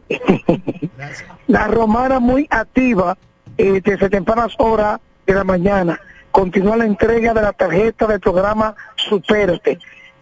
[0.96, 1.28] Gracias.
[1.46, 3.16] La romana muy activa
[3.58, 6.00] eh, desde tempranas horas de la mañana.
[6.30, 9.78] Continúa la entrega de la tarjeta del programa Supérate.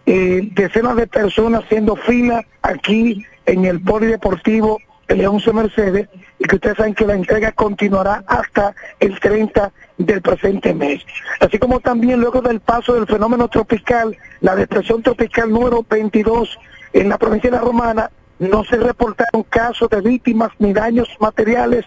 [0.06, 4.78] Eh, decenas de personas haciendo fila aquí en el Polideportivo
[5.08, 5.52] León C.
[5.52, 11.04] Mercedes y que ustedes saben que la entrega continuará hasta el 30 del presente mes.
[11.40, 16.58] Así como también luego del paso del fenómeno tropical, la depresión tropical número 22
[16.92, 21.84] en la provincia de la Romana, no se reportaron casos de víctimas ni daños materiales,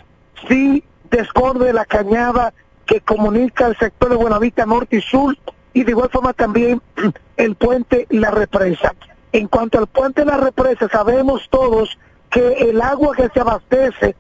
[0.48, 2.54] sí desborde la cañada
[2.86, 5.38] que comunica el sector de Buenavista Norte y Sur
[5.74, 6.82] y de igual forma también
[7.36, 8.96] el puente La Represa.
[9.34, 11.98] En cuanto al puente La Represa, sabemos todos
[12.30, 14.16] que el agua que se abastece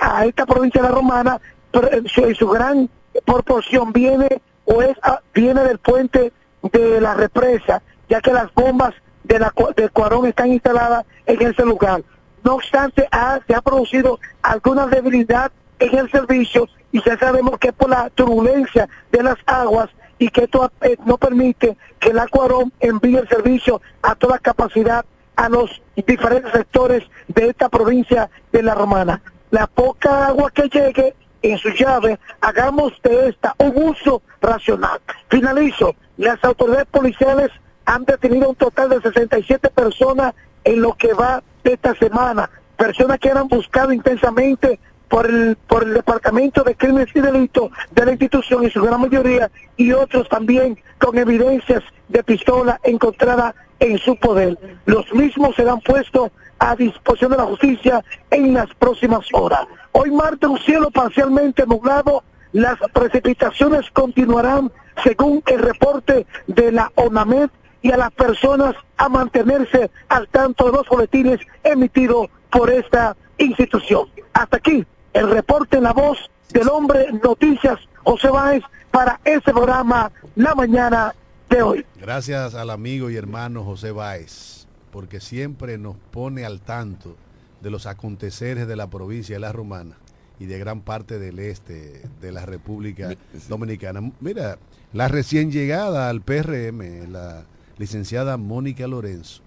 [0.00, 1.40] a esta provincia de la Romana,
[1.72, 2.88] en su, gran
[3.24, 6.32] proporción viene o es a- viene del puente
[6.62, 8.94] de la represa, ya que las bombas
[9.24, 12.02] de la de Cuarón están instaladas en ese lugar.
[12.42, 17.68] No obstante, ha- se ha producido alguna debilidad en el servicio y ya sabemos que
[17.68, 19.88] es por la turbulencia de las aguas
[20.18, 25.04] y que esto eh, no permite que la Cuarón envíe el servicio a toda capacidad
[25.36, 29.22] a los diferentes sectores de esta provincia de la Romana.
[29.50, 35.00] La poca agua que llegue en su llave, hagamos de esta un uso racional.
[35.28, 37.50] Finalizo, las autoridades policiales
[37.86, 43.18] han detenido un total de 67 personas en lo que va de esta semana, personas
[43.18, 44.78] que eran buscadas intensamente
[45.10, 49.00] por el, por el Departamento de Crímenes y Delitos de la institución en su gran
[49.00, 54.56] mayoría y otros también con evidencias de pistola encontrada en su poder.
[54.86, 56.30] Los mismos serán puestos
[56.60, 59.66] a disposición de la justicia en las próximas horas.
[59.92, 64.70] Hoy martes un cielo parcialmente nublado, las precipitaciones continuarán
[65.02, 67.50] según el reporte de la ONAMED
[67.82, 74.08] y a las personas a mantenerse al tanto de los boletines emitidos por esta institución.
[74.34, 76.18] Hasta aquí el reporte en la voz
[76.52, 81.14] del hombre Noticias José José Báez para este programa La Mañana
[81.48, 81.86] de hoy.
[82.00, 87.16] Gracias al amigo y hermano José Báez, porque siempre nos pone al tanto
[87.60, 89.96] de los aconteceres de la provincia de La Romana
[90.38, 93.14] y de gran parte del este de la República
[93.48, 94.10] Dominicana.
[94.20, 94.58] Mira,
[94.92, 97.44] la recién llegada al PRM, la
[97.78, 99.42] licenciada Mónica Lorenzo,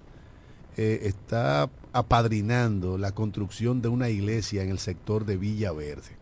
[0.77, 6.17] eh, está apadrinando la construcción de una iglesia en el sector de Villa Verde.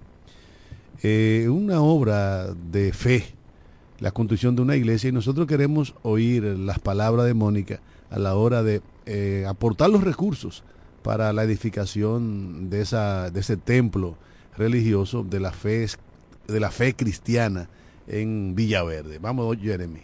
[1.04, 3.26] Eh, una obra de fe,
[4.00, 7.80] la construcción de una iglesia, y nosotros queremos oír las palabras de Mónica
[8.10, 10.64] a la hora de eh, aportar los recursos
[11.02, 14.18] para la edificación de, esa, de ese templo
[14.58, 15.88] religioso de la fe,
[16.48, 17.70] de la fe cristiana
[18.08, 19.18] en Villaverde.
[19.18, 20.02] Vamos, Jeremy.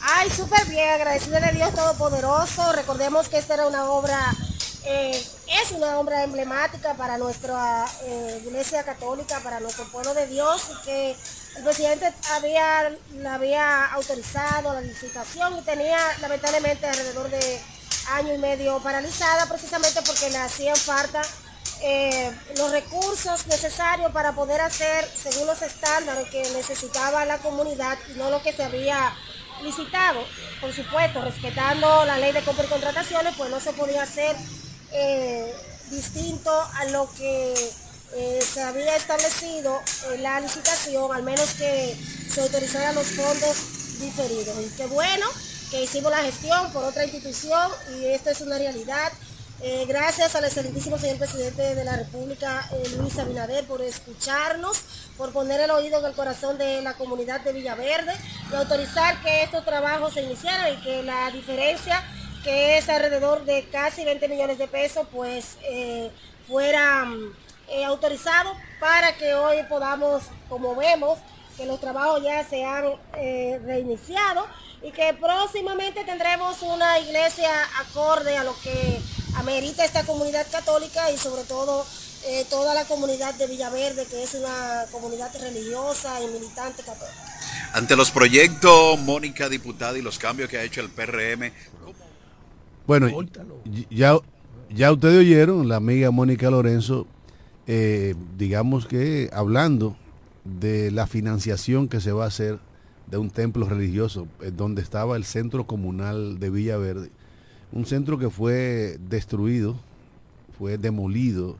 [0.00, 2.72] Ay, súper bien, agradeciéndole a Dios Todopoderoso.
[2.72, 4.18] Recordemos que esta era una obra,
[4.84, 5.22] eh,
[5.62, 10.84] es una obra emblemática para nuestra eh, iglesia católica, para nuestro pueblo de Dios, y
[10.84, 11.16] que
[11.56, 17.60] el presidente había, la había autorizado la licitación y tenía lamentablemente alrededor de
[18.12, 21.22] año y medio paralizada, precisamente porque le hacían falta
[21.82, 28.18] eh, los recursos necesarios para poder hacer según los estándares que necesitaba la comunidad y
[28.18, 29.12] no lo que se había
[29.62, 30.24] licitado.
[30.60, 34.36] Por supuesto, respetando la ley de compra y contrataciones, pues no se podía hacer
[34.92, 35.54] eh,
[35.90, 37.54] distinto a lo que
[38.14, 39.80] eh, se había establecido
[40.12, 41.96] en la licitación, al menos que
[42.30, 44.56] se autorizaran los fondos diferidos.
[44.60, 45.26] Y qué bueno
[45.70, 49.12] que hicimos la gestión por otra institución y esto es una realidad.
[49.62, 54.82] Eh, gracias al excelentísimo señor presidente de la República, eh, Luis Abinader, por escucharnos,
[55.16, 58.12] por poner el oído en el corazón de la comunidad de Villaverde
[58.52, 62.04] y autorizar que estos trabajos se iniciaran y que la diferencia,
[62.44, 66.10] que es alrededor de casi 20 millones de pesos, pues eh,
[66.46, 67.08] fuera
[67.86, 71.18] autorizado para que hoy podamos, como vemos,
[71.56, 72.84] que los trabajos ya se han
[73.64, 74.46] reiniciado
[74.82, 77.50] y que próximamente tendremos una iglesia
[77.80, 79.00] acorde a lo que
[79.36, 81.84] amerita esta comunidad católica y sobre todo
[82.28, 87.22] eh, toda la comunidad de Villaverde, que es una comunidad religiosa y militante católica.
[87.72, 91.52] Ante los proyectos, Mónica, diputada, y los cambios que ha hecho el PRM.
[92.86, 93.08] Bueno,
[93.90, 94.18] ya,
[94.70, 97.06] ya ustedes oyeron, la amiga Mónica Lorenzo,
[97.66, 99.96] eh, digamos que hablando
[100.44, 102.58] de la financiación que se va a hacer
[103.10, 107.10] de un templo religioso, eh, donde estaba el centro comunal de Villaverde
[107.72, 109.76] un centro que fue destruido,
[110.58, 111.56] fue demolido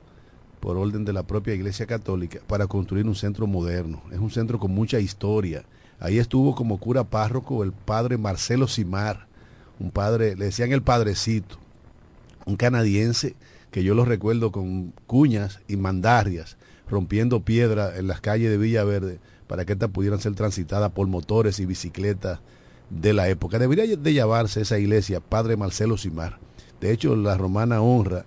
[0.61, 4.03] por orden de la propia Iglesia Católica para construir un centro moderno.
[4.13, 5.65] Es un centro con mucha historia.
[6.01, 9.27] Ahí estuvo como cura párroco el padre Marcelo Simar,
[9.79, 11.59] un padre, le decían el padrecito,
[12.47, 13.35] un canadiense
[13.71, 16.57] que yo lo recuerdo con cuñas y mandarias,
[16.89, 21.59] rompiendo piedra en las calles de Villaverde para que estas pudieran ser transitadas por motores
[21.59, 22.41] y bicicletas
[22.91, 23.59] de la época.
[23.59, 26.39] Debería de llamarse esa iglesia Padre Marcelo Simar.
[26.81, 28.25] De hecho, la romana honra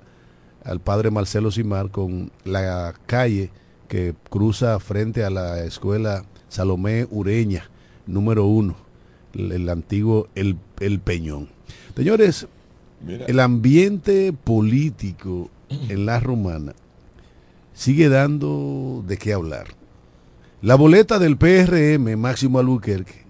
[0.63, 3.51] al Padre Marcelo Simar con la calle
[3.87, 7.69] que cruza frente a la escuela Salomé Ureña,
[8.05, 8.75] número uno,
[9.33, 11.49] el, antiguo el, el, Peñón.
[11.95, 12.47] Señores,
[13.07, 16.73] el ambiente político en la romana
[17.73, 19.78] sigue dando de qué hablar.
[20.61, 23.23] La boleta del PRM, Máximo Albuquerque,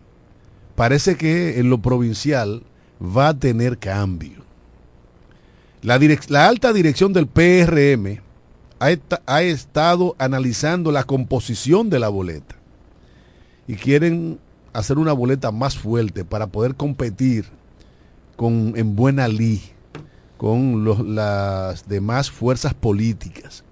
[0.76, 2.64] parece que en lo provincial
[3.00, 4.40] va a tener cambio.
[5.84, 6.00] La,
[6.48, 8.20] alta dirección del PRM
[8.80, 12.56] ha, estado analizando la composición de la boleta
[13.68, 14.40] y quieren
[14.74, 17.46] hacer una boleta más fuerte para poder competir
[18.36, 19.62] con, en buena ley
[20.38, 23.64] con las demás fuerzas políticas.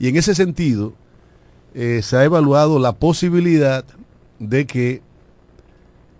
[0.00, 0.94] Y en ese sentido,
[1.74, 3.84] eh, se ha evaluado la posibilidad
[4.38, 5.02] de que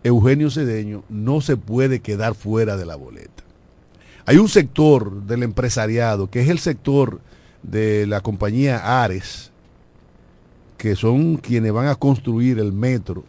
[0.03, 3.45] Eugenio Cedeño no se puede quedar fuera de la boleta.
[4.27, 7.21] Hay un sector del empresariado, que es el sector
[7.63, 9.51] de la compañía Ares,
[10.79, 13.25] que son quienes van a construir el metro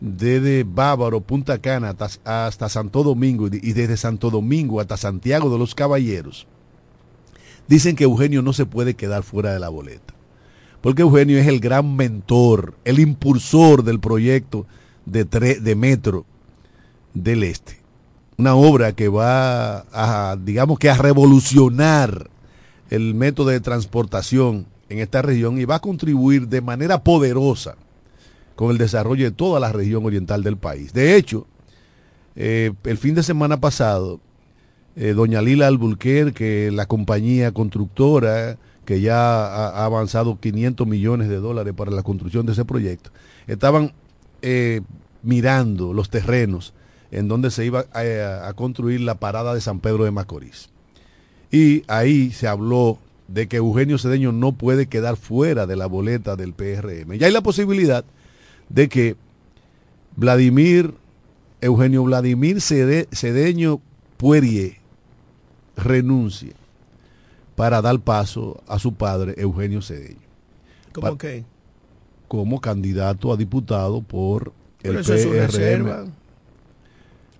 [0.00, 5.74] desde Bávaro, Punta Cana hasta, Santo Domingo y desde Santo Domingo hasta Santiago de los
[5.74, 6.46] Caballeros.
[7.66, 10.14] Dicen que Eugenio no se puede quedar fuera de la boleta,
[10.80, 14.66] porque Eugenio es el gran mentor, el impulsor del proyecto
[15.04, 16.24] de, de metro
[17.14, 17.78] del este.
[18.38, 22.30] Una obra que va a, digamos que a revolucionar
[22.90, 27.76] el método de transportación en esta región y va a contribuir de manera poderosa
[28.54, 30.92] con el desarrollo de toda la región oriental del país.
[30.92, 31.46] De hecho,
[32.36, 34.20] eh, el fin de semana pasado,
[34.96, 41.74] eh, doña Lila Alburquerque, la compañía constructora que ya ha, avanzado 500 millones de dólares
[41.76, 43.10] para la construcción de ese proyecto,
[43.46, 43.92] estaban
[44.40, 44.80] eh,
[45.22, 46.72] mirando los terrenos
[47.10, 50.70] en donde se iba a, a construir la parada de San Pedro de Macorís.
[51.50, 56.36] Y ahí se habló de que Eugenio Cedeño no puede quedar fuera de la boleta
[56.36, 57.18] del PRM.
[57.18, 58.04] Ya hay la posibilidad
[58.68, 59.16] de que
[60.16, 60.94] Vladimir,
[61.60, 63.80] Eugenio Vladimir Cede- Cedeño
[64.16, 64.80] Puerie
[65.76, 66.54] renuncie
[67.56, 70.20] para dar paso a su padre Eugenio Cedeño
[70.92, 71.44] ¿Cómo que?
[72.28, 74.52] como candidato a diputado por
[74.82, 75.46] el eso es una PRM.
[75.46, 76.04] reserva.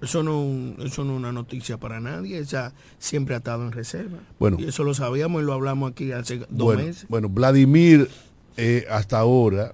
[0.02, 0.44] Eso no,
[0.84, 2.38] eso no es una noticia para nadie.
[2.38, 4.18] Esa siempre ha estado en reserva.
[4.38, 4.58] Bueno.
[4.60, 7.06] y eso lo sabíamos y lo hablamos aquí hace dos bueno, meses.
[7.08, 8.08] bueno, Vladimir
[8.56, 9.72] eh, hasta ahora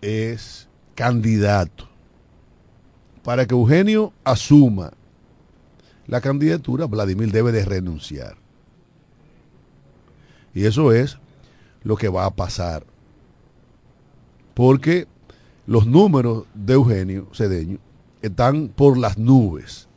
[0.00, 1.88] es candidato.
[3.22, 4.92] Para que Eugenio asuma
[6.06, 8.36] la candidatura, Vladimir debe de renunciar.
[10.54, 11.18] Y eso es
[11.82, 12.84] lo que va a pasar.
[14.54, 15.06] Porque
[15.66, 17.78] los números de Eugenio Cedeño
[18.22, 19.88] están por las nubes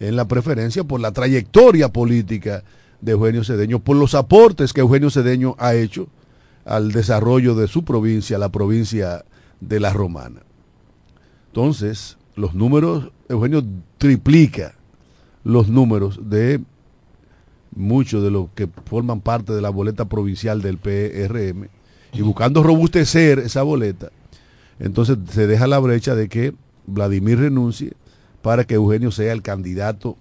[0.00, 2.64] en la preferencia por la trayectoria política
[3.00, 6.08] de Eugenio Cedeño, por los aportes que Eugenio Cedeño ha hecho
[6.64, 9.24] al desarrollo de su provincia, la provincia
[9.60, 10.40] de la Romana.
[11.48, 13.62] Entonces, los números, Eugenio
[13.98, 14.74] triplica
[15.44, 16.62] los números de
[17.76, 21.68] muchos de los que forman parte de la boleta provincial del PRM
[22.12, 24.10] y buscando robustecer esa boleta,
[24.78, 26.54] entonces se deja la brecha de que
[26.86, 27.92] Vladimir renuncie
[28.42, 30.16] para que Eugenio sea el candidato,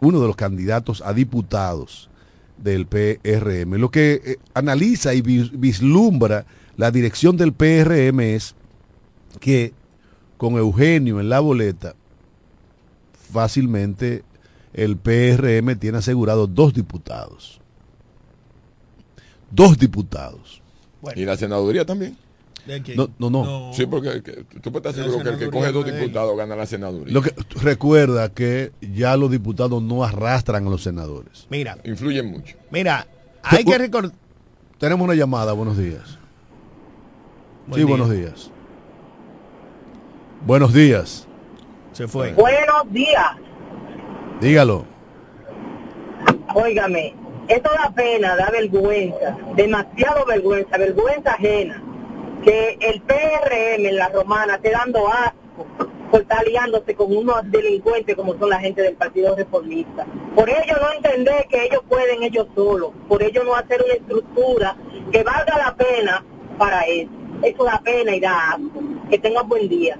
[0.00, 2.08] uno de los candidatos a diputados
[2.56, 3.74] del PRM.
[3.78, 6.46] Lo que eh, analiza y vis- vislumbra
[6.76, 8.54] la dirección del PRM es
[9.40, 9.72] que
[10.36, 11.94] con Eugenio en la boleta,
[13.32, 14.22] fácilmente
[14.74, 17.60] el PRM tiene asegurado dos diputados.
[19.50, 20.60] Dos diputados.
[21.14, 22.16] Y la senaduría también.
[22.96, 23.70] No, no, no.
[23.74, 26.64] Sí, porque que- tú puedes estar seguro que el que coge dos diputados gana la
[26.66, 27.12] senaduría.
[27.12, 31.46] Lo que recuerda que ya los diputados no arrastran a los senadores.
[31.50, 32.56] Mira, Influyen mucho.
[32.70, 33.06] mira,
[33.42, 34.12] hay que recordar.
[34.78, 36.18] Tenemos una llamada, buenos días.
[37.66, 37.96] Buen sí, día.
[37.96, 38.50] buenos días.
[40.46, 41.26] Buenos días.
[41.92, 42.32] Se fue.
[42.32, 43.36] Buenos días.
[44.44, 44.84] Dígalo.
[46.54, 47.14] Óigame,
[47.48, 51.82] esto da pena, da vergüenza, demasiado vergüenza, vergüenza ajena,
[52.42, 55.66] que el PRM en la romana esté dando asco
[56.10, 60.04] por estar aliándose con unos delincuentes como son la gente del Partido Reformista.
[60.34, 64.76] Por ello no entender que ellos pueden ellos solos, por ello no hacer una estructura
[65.10, 66.22] que valga la pena
[66.58, 67.10] para eso.
[67.42, 68.82] Eso da pena y da asco.
[69.08, 69.96] Que tengan buen día.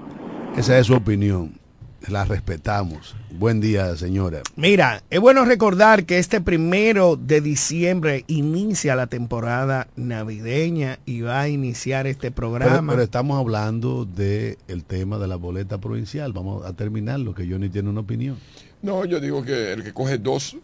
[0.55, 1.64] Esa es su opinión.
[2.09, 3.15] La respetamos.
[3.31, 4.41] Buen día, señora.
[4.55, 11.41] Mira, es bueno recordar que este primero de diciembre inicia la temporada navideña y va
[11.41, 12.91] a iniciar este programa.
[12.91, 16.31] pero estamos hablando del tema de la boleta provincial.
[16.31, 18.37] Vamos a terminar lo que Johnny tiene una opinión.
[18.83, 20.55] No, yo digo que el que coge dos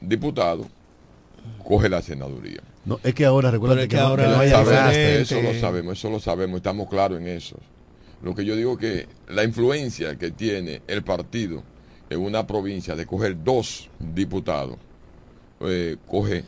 [0.00, 0.66] diputados,
[1.64, 2.60] coge la senaduría.
[2.84, 5.22] No, es que ahora, recuerda que, ahora que arrastre.
[5.22, 7.56] eso lo sabemos, eso lo sabemos, estamos claros en eso.
[8.24, 11.62] Lo que yo digo que la influencia que tiene el partido
[12.08, 14.76] en una provincia de coger dos diputados,
[15.60, 16.44] eh, coge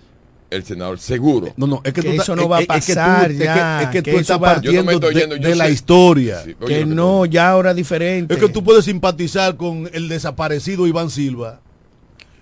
[0.48, 1.52] el senador seguro.
[1.56, 3.30] No, no, es que, Que tú eso no es- va a es que tú- pasar
[3.32, 5.48] es que- ya, Es que, que tú estás va- Yo no me partiendo de, yendo,
[5.48, 6.42] de la historia.
[6.44, 8.32] Sí, oye, que no, ya ahora diferente.
[8.34, 11.60] Es que tú puedes simpatizar con el desaparecido Iván Silva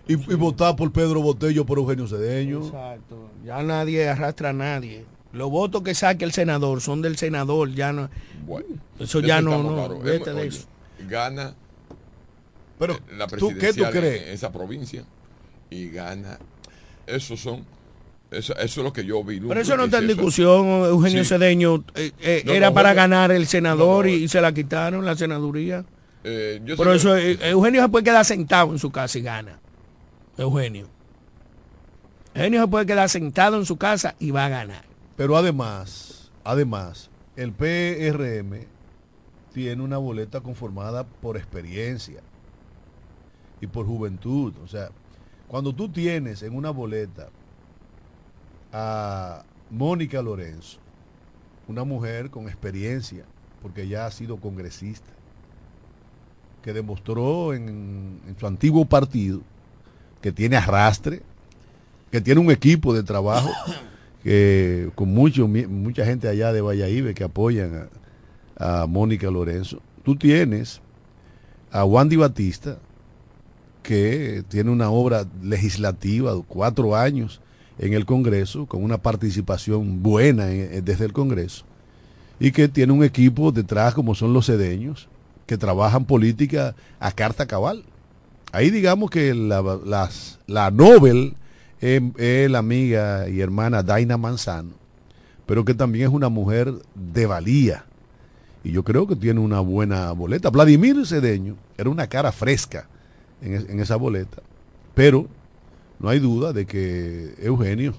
[0.06, 2.66] y, y votar por Pedro Botello por Eugenio Cedeño.
[2.66, 3.30] Exacto.
[3.44, 5.04] Ya nadie arrastra a nadie.
[5.34, 8.08] Los votos que saque el senador son del senador, ya no.
[8.46, 8.66] Bueno,
[8.98, 10.66] Eso ya no, no, vete de oye, eso.
[11.08, 11.54] Gana
[12.78, 14.22] Pero, eh, la ¿tú, ¿qué tú crees?
[14.22, 15.04] en esa provincia
[15.70, 16.38] y gana.
[17.06, 17.64] Esos son,
[18.30, 19.40] eso, eso es lo que yo vi.
[19.40, 21.28] Pero eso no está en discusión, Eugenio Sí.
[21.30, 21.84] Cedeño.
[21.96, 22.96] eh, eh, No, era no, para Jorge.
[23.02, 25.84] ganar el senador No, no, y, y se la quitaron, la senaduría.
[26.22, 29.58] Eh, yo Pero eso, Eugenio se puede quedar sentado en su casa y gana.
[30.38, 30.86] Eugenio.
[32.34, 34.84] Eugenio se puede quedar sentado en su casa y va a ganar.
[35.16, 38.66] Pero además, además, el PRM
[39.52, 42.20] tiene una boleta conformada por experiencia
[43.60, 44.52] y por juventud.
[44.64, 44.90] O sea,
[45.46, 47.28] cuando tú tienes en una boleta
[48.72, 50.78] a Mónica Lorenzo,
[51.68, 53.24] una mujer con experiencia,
[53.62, 55.10] porque ya ha sido congresista,
[56.60, 59.40] que demostró en, en su antiguo partido
[60.20, 61.22] que tiene arrastre,
[62.10, 63.50] que tiene un equipo de trabajo
[64.24, 67.88] que con mucho, mucha gente allá de Valladolid que apoyan
[68.58, 69.80] a, Mónica Lorenzo.
[70.02, 70.80] Tú tienes
[71.70, 72.78] a Wandy Batista,
[73.82, 77.40] que tiene una obra legislativa cuatro años
[77.78, 81.64] en el Congreso, con una participación buena en- en- desde el Congreso,
[82.40, 85.08] y que tiene un equipo detrás como son los sedeños,
[85.46, 87.84] que trabajan política a carta cabal.
[88.52, 91.34] Ahí digamos que la, las- la Nobel
[91.84, 94.70] es, es la amiga y hermana Daina Manzano,
[95.46, 97.84] pero que también es una mujer de valía.
[98.62, 100.48] Y yo creo que tiene una buena boleta.
[100.50, 102.86] Vladimir Cedeño era una cara fresca
[103.42, 104.38] en, es- en esa boleta,
[104.94, 105.28] pero
[105.98, 107.94] no hay duda de que Eugenio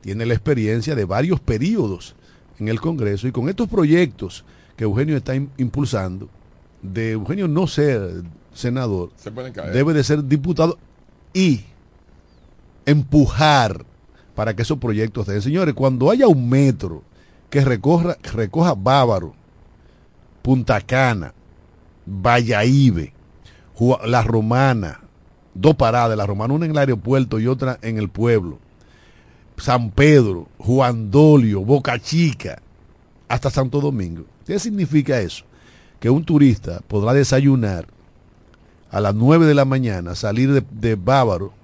[0.00, 2.14] tiene la experiencia de varios periodos
[2.58, 4.44] en el Congreso y con estos proyectos
[4.76, 6.28] que Eugenio está im- impulsando,
[6.82, 8.22] de Eugenio no ser
[8.54, 9.10] senador,
[9.66, 10.78] Se debe de ser diputado
[11.32, 11.60] y
[12.88, 13.84] empujar
[14.34, 15.42] para que esos proyectos den.
[15.42, 17.02] Señores, cuando haya un metro
[17.50, 19.34] que recorra, recoja Bávaro,
[20.42, 21.34] Punta Cana,
[22.06, 23.10] Valladolid,
[24.06, 25.00] La Romana,
[25.54, 28.58] dos paradas, la Romana, una en el aeropuerto y otra en el pueblo,
[29.58, 32.62] San Pedro, Juan Dolio, Boca Chica,
[33.28, 34.24] hasta Santo Domingo.
[34.46, 35.44] ¿Qué significa eso?
[36.00, 37.86] Que un turista podrá desayunar
[38.90, 41.57] a las 9 de la mañana, salir de Bávaro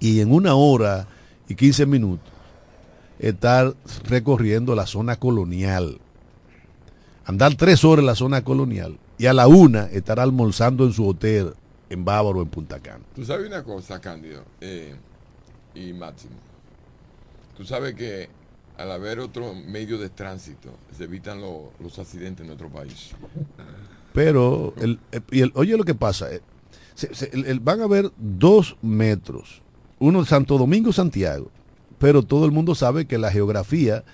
[0.00, 1.06] y en una hora
[1.48, 2.28] y 15 minutos
[3.18, 3.74] estar
[4.04, 5.98] recorriendo la zona colonial.
[7.26, 11.06] Andar tres horas en la zona colonial y a la una estar almorzando en su
[11.08, 11.54] hotel
[11.88, 13.04] en Bávaro, en Punta Cana.
[13.14, 14.94] Tú sabes una cosa, Cándido eh,
[15.74, 16.34] y Máximo.
[17.56, 18.28] Tú sabes que
[18.76, 23.10] al haber otro medio de tránsito, se evitan lo- los accidentes en nuestro país.
[24.12, 26.40] Pero, el, el- y el- oye lo que pasa, eh,
[26.94, 27.30] se- se-
[27.60, 29.62] van a haber dos metros,
[30.04, 31.50] uno Santo Domingo, Santiago,
[31.98, 34.04] pero todo el mundo sabe que la geografía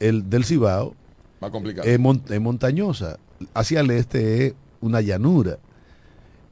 [0.00, 0.94] el, del Cibao
[1.84, 3.18] es, mon- es montañosa,
[3.54, 5.58] hacia el este es una llanura,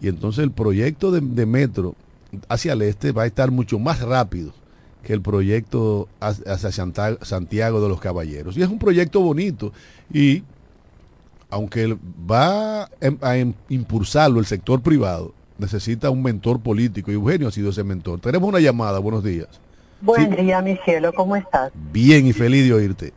[0.00, 1.94] y entonces el proyecto de, de metro
[2.48, 4.52] hacia el este va a estar mucho más rápido
[5.02, 6.70] que el proyecto hacia
[7.22, 8.56] Santiago de los Caballeros.
[8.56, 9.72] Y es un proyecto bonito
[10.12, 10.42] y
[11.50, 11.96] aunque
[12.30, 17.52] va em- a em- impulsarlo el sector privado, necesita un mentor político y Eugenio ha
[17.52, 18.20] sido ese mentor.
[18.20, 19.48] Tenemos una llamada, buenos días.
[20.00, 21.70] Buen día, mi cielo, ¿cómo estás?
[21.92, 23.12] Bien y feliz de oírte.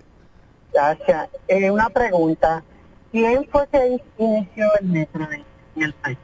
[0.73, 1.29] Gracias.
[1.47, 2.63] Eh, una pregunta.
[3.11, 5.27] ¿Quién fue que inició el metro
[5.75, 6.17] en el país?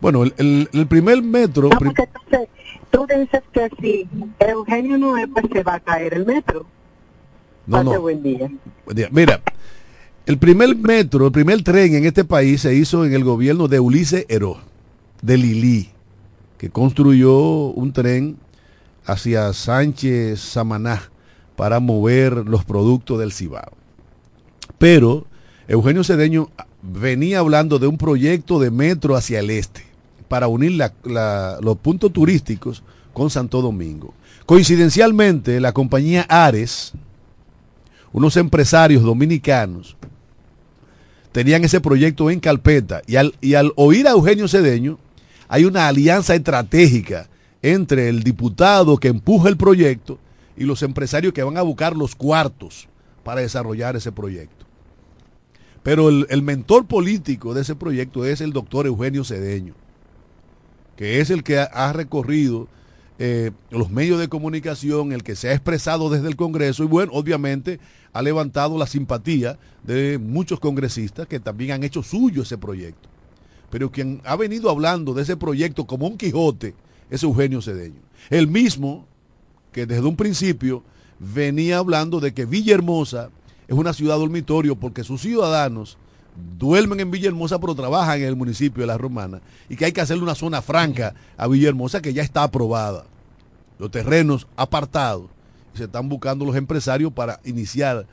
[0.00, 1.68] Bueno, el, el- el primer metro...
[1.70, 2.48] No, porque entonces
[2.90, 4.08] tú dices que si
[4.38, 6.66] Eugenio no es, pues se va a caer el metro.
[7.66, 8.00] no, Pase no.
[8.00, 8.50] buen día.
[8.84, 9.08] Buen día.
[9.10, 9.40] Mira,
[10.26, 13.80] el primer metro, el primer tren en este país se hizo en el gobierno de
[13.80, 14.58] Ulises Heró,
[15.24, 15.88] de Lili,
[16.58, 18.36] que construyó un tren
[19.06, 21.10] hacia Sánchez Samaná
[21.56, 23.72] para mover los productos del Cibao.
[24.76, 25.26] Pero
[25.66, 26.50] Eugenio Cedeño
[26.82, 29.82] venía hablando de un proyecto de metro hacia el este
[30.28, 32.82] para unir los puntos turísticos
[33.14, 34.12] con Santo Domingo.
[34.44, 36.92] Coincidencialmente, la compañía Ares,
[38.12, 39.96] unos empresarios dominicanos,
[41.32, 44.98] tenían ese proyecto en carpeta y al, y al oír a Eugenio Cedeño,
[45.48, 47.28] hay una alianza estratégica
[47.62, 50.18] entre el diputado que empuja el proyecto
[50.56, 52.88] y los empresarios que van a buscar los cuartos
[53.22, 54.66] para desarrollar ese proyecto.
[55.82, 59.74] Pero el, mentor político de ese proyecto es el doctor Eugenio Cedeño,
[60.96, 62.68] que es el que ha, ha recorrido
[63.18, 67.12] eh, los medios de comunicación, el que se ha expresado desde el Congreso y bueno,
[67.12, 67.78] obviamente
[68.12, 73.08] ha levantado la simpatía de muchos congresistas que también han hecho suyo ese proyecto.
[73.74, 76.76] Pero quien ha venido hablando de ese proyecto como un Quijote
[77.10, 77.98] es Eugenio Cedeño.
[78.30, 79.04] El mismo
[79.72, 80.84] que desde un principio
[81.18, 83.30] venía hablando de que Villahermosa
[83.66, 85.98] es una ciudad dormitorio porque sus ciudadanos
[86.56, 90.02] duermen en Villahermosa pero trabajan en el municipio de La Romana y que hay que
[90.02, 93.06] hacerle una zona franca a Villahermosa que ya está aprobada.
[93.80, 95.30] Los terrenos apartados
[95.72, 98.06] se están buscando los empresarios para iniciar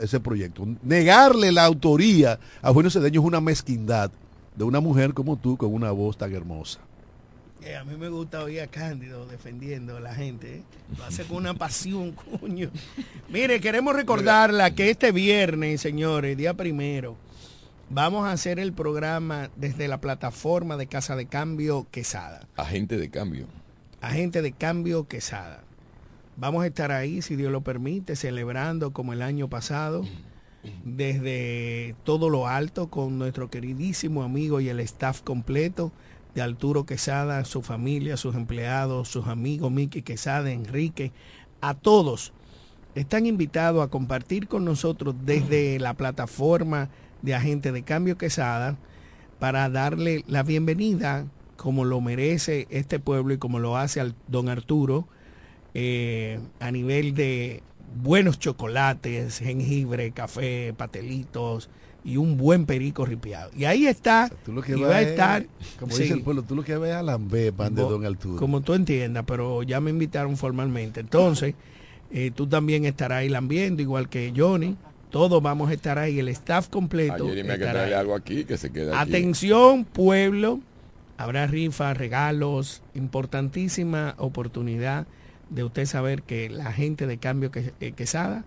[0.00, 0.66] ese proyecto.
[0.82, 4.10] Negarle la autoría a Eugenio Cedeño es una mezquindad
[4.58, 6.80] de una mujer como tú con una voz tan hermosa.
[7.62, 10.56] Eh, a mí me gusta oír a Cándido defendiendo a la gente.
[10.56, 10.62] ¿eh?
[10.96, 12.70] Lo hace con una pasión, coño.
[13.28, 17.16] Mire, queremos recordarla que este viernes, señores, día primero,
[17.88, 22.48] vamos a hacer el programa desde la plataforma de Casa de Cambio Quesada.
[22.56, 23.46] Agente de cambio.
[24.00, 25.62] Agente de Cambio Quesada.
[26.36, 30.04] Vamos a estar ahí, si Dios lo permite, celebrando como el año pasado,
[30.84, 35.92] desde todo lo alto, con nuestro queridísimo amigo y el staff completo
[36.34, 41.12] de Arturo Quesada, su familia, sus empleados, sus amigos, Miki Quesada, Enrique,
[41.60, 42.32] a todos.
[42.94, 46.90] Están invitados a compartir con nosotros desde la plataforma
[47.22, 48.76] de Agente de Cambio Quesada
[49.38, 55.06] para darle la bienvenida como lo merece este pueblo y como lo hace don Arturo
[55.74, 57.62] eh, a nivel de
[58.02, 61.68] buenos chocolates, jengibre, café, patelitos
[62.04, 63.50] y un buen perico ripiado.
[63.56, 65.46] Y ahí está, Tú lo que y va a es- estar,
[65.78, 68.36] como sí, dice el pueblo, tú lo que ves a Lambé, pan de Don Arturo.
[68.38, 71.00] como tú entiendas, pero ya me invitaron formalmente.
[71.00, 71.54] Entonces,
[72.10, 74.76] eh, tú también estarás ahí lambiendo, igual que Johnny.
[75.10, 77.26] Todos vamos a estar ahí, el staff completo.
[77.32, 77.92] Que ahí.
[77.94, 79.10] algo aquí que se queda aquí.
[79.10, 80.60] Atención, pueblo.
[81.16, 85.06] Habrá rifas, regalos, importantísima oportunidad
[85.50, 88.44] de usted saber que la gente de Cambio eh, Quesada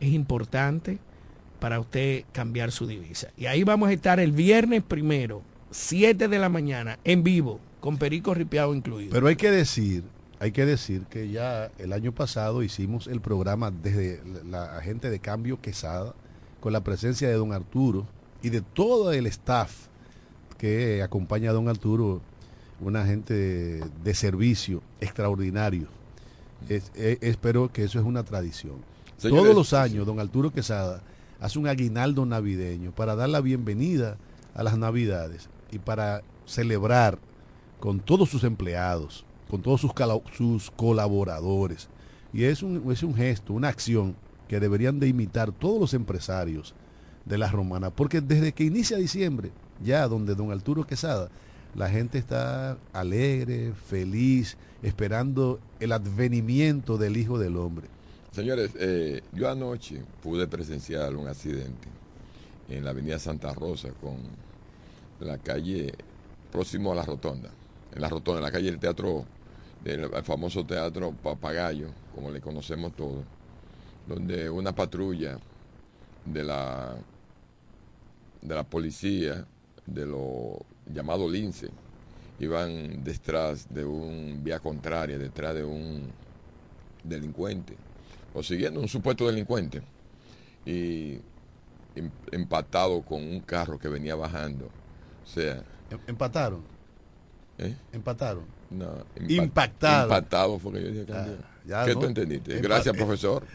[0.00, 0.98] es importante
[1.60, 3.28] para usted cambiar su divisa.
[3.36, 7.96] Y ahí vamos a estar el viernes primero, 7 de la mañana, en vivo, con
[7.96, 9.12] Perico Ripiado incluido.
[9.12, 10.04] Pero hay que decir,
[10.40, 15.18] hay que decir que ya el año pasado hicimos el programa desde la agente de
[15.20, 16.14] cambio Quesada,
[16.60, 18.06] con la presencia de don Arturo
[18.42, 19.86] y de todo el staff
[20.58, 22.20] que acompaña a don Arturo,
[22.80, 25.88] un agente de servicio extraordinario.
[26.68, 28.76] Es- eh, espero que eso es una tradición.
[29.16, 31.02] Señores, Todos los años, don Arturo Quesada
[31.40, 34.16] hace un aguinaldo navideño para dar la bienvenida
[34.54, 37.18] a las navidades y para celebrar
[37.80, 41.88] con todos sus empleados, con todos sus, colaboradores.
[42.32, 44.16] Y es un, es un gesto, una acción
[44.48, 46.74] que deberían de imitar todos los empresarios
[47.24, 49.50] de la romana, porque desde que inicia diciembre,
[49.82, 51.28] ya donde don Arturo Quesada,
[51.74, 57.88] la gente está alegre, feliz, esperando el advenimiento del Hijo del Hombre.
[58.32, 61.88] Señores, eh, yo anoche pude presenciar un accidente
[62.68, 64.16] en la avenida Santa Rosa con
[65.20, 65.94] la calle
[66.50, 67.50] próximo a la rotonda.
[67.94, 69.24] En la rotonda, en la calle del teatro,
[69.82, 73.24] del famoso teatro Papagayo, como le conocemos todos,
[74.06, 75.38] donde una patrulla
[76.24, 76.96] de la
[78.42, 79.46] de la policía,
[79.86, 81.70] de lo llamado lince,
[82.38, 86.12] iban detrás de un vía contraria, detrás de un
[87.02, 87.76] delincuente,
[88.32, 89.82] o siguiendo un supuesto delincuente,
[90.64, 91.20] y
[91.94, 94.66] em- empatado con un carro que venía bajando.
[94.66, 96.64] O sea, Em- Empataron,
[97.58, 97.76] ¿eh?
[97.92, 98.46] empataron.
[98.70, 100.04] No, Impactado.
[100.04, 101.06] Impactado fue que yo dije.
[101.66, 102.00] Ya, ¿Qué ¿no?
[102.00, 102.58] tú entendiste?
[102.58, 103.46] Empa- Gracias, profesor.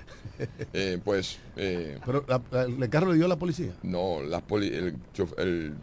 [0.74, 3.74] Eh, pues, eh, Pero la- la- el carro le dio a la policía.
[3.82, 4.98] no, la poli- el,
[5.38, 5.78] el,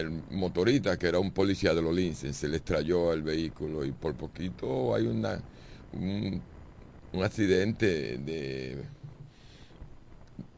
[0.00, 3.92] el motorista, que era un policía de los linces, se le estrelló el vehículo y
[3.92, 5.40] por poquito hay una
[5.92, 6.42] un,
[7.22, 8.76] accidente de...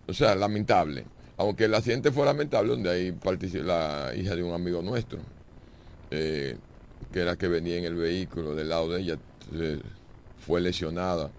[0.09, 1.05] O sea, lamentable.
[1.36, 5.20] Aunque el accidente fue lamentable, donde ahí participó la hija de un amigo nuestro,
[6.11, 6.57] eh,
[7.12, 9.18] que era que venía en el vehículo del lado de ella,
[9.53, 9.80] eh,
[10.39, 11.30] fue lesionada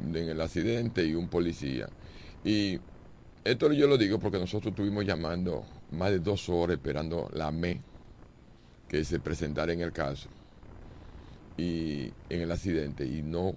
[0.00, 1.88] en el accidente y un policía.
[2.44, 2.80] Y
[3.44, 7.80] esto yo lo digo porque nosotros estuvimos llamando más de dos horas esperando la ME
[8.88, 10.28] que se presentara en el caso
[11.56, 13.54] y en el accidente y no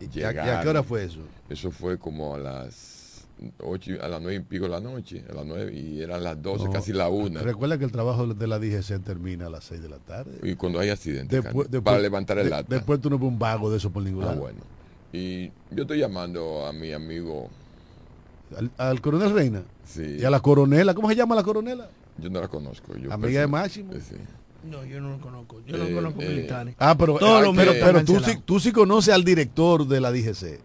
[0.00, 0.62] ¿Y a- y a llegaron.
[0.62, 1.20] qué hora fue eso?
[1.48, 3.26] Eso fue como a las
[3.58, 6.40] ocho, a las nueve y pico de la noche, a las nueve y eran las
[6.40, 7.42] doce, No, casi la una.
[7.42, 10.38] Recuerda que el trabajo de la DGC termina a las 6 de la tarde.
[10.42, 12.74] Y cuando hay accidentes, Después- después- para levantar el de- acta.
[12.74, 14.40] Después tú no ves un vago de eso por ningún Ah, lado.
[14.40, 14.60] bueno.
[15.12, 17.50] Y yo estoy llamando a mi amigo,
[18.58, 19.62] Al, al coronel Reina.
[19.84, 20.94] sí, Y a la coronela.
[20.94, 21.88] ¿Cómo se llama la coronela?
[22.18, 22.96] yo no la conozco.
[22.96, 23.92] Yo Amiga de person- Máximo.
[23.92, 24.14] eh, sí.
[24.70, 25.60] No, yo no lo conozco.
[25.66, 26.74] Yo no Eh, conozco eh, militares.
[26.78, 30.00] Ah, pero, Todos eh, los pero, pero tú, sí, tú sí conoces al director de
[30.00, 30.60] la DGC,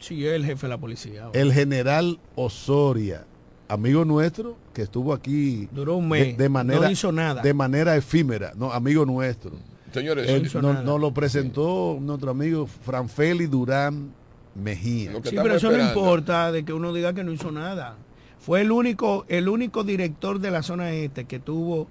[0.00, 1.24] Sí, es el jefe de la policía.
[1.26, 1.38] ahora.
[1.40, 3.24] el general Osoria,
[3.68, 6.36] amigo nuestro que estuvo aquí Duró un de, mes.
[6.36, 7.40] de manera, no hizo nada.
[7.42, 9.52] de manera efímera, no, amigo nuestro.
[9.92, 14.12] Señores, Él no- lo presentó nuestro amigo Franfeli Durán
[14.54, 15.12] Mejía.
[15.24, 17.96] Sí, pero eso no importa de que uno diga que no hizo nada.
[18.38, 21.86] Fue el único, el único director de la zona este que tuvo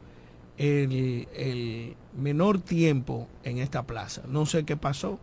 [0.57, 4.21] el, el menor tiempo en esta plaza.
[4.27, 5.17] No sé qué pasó.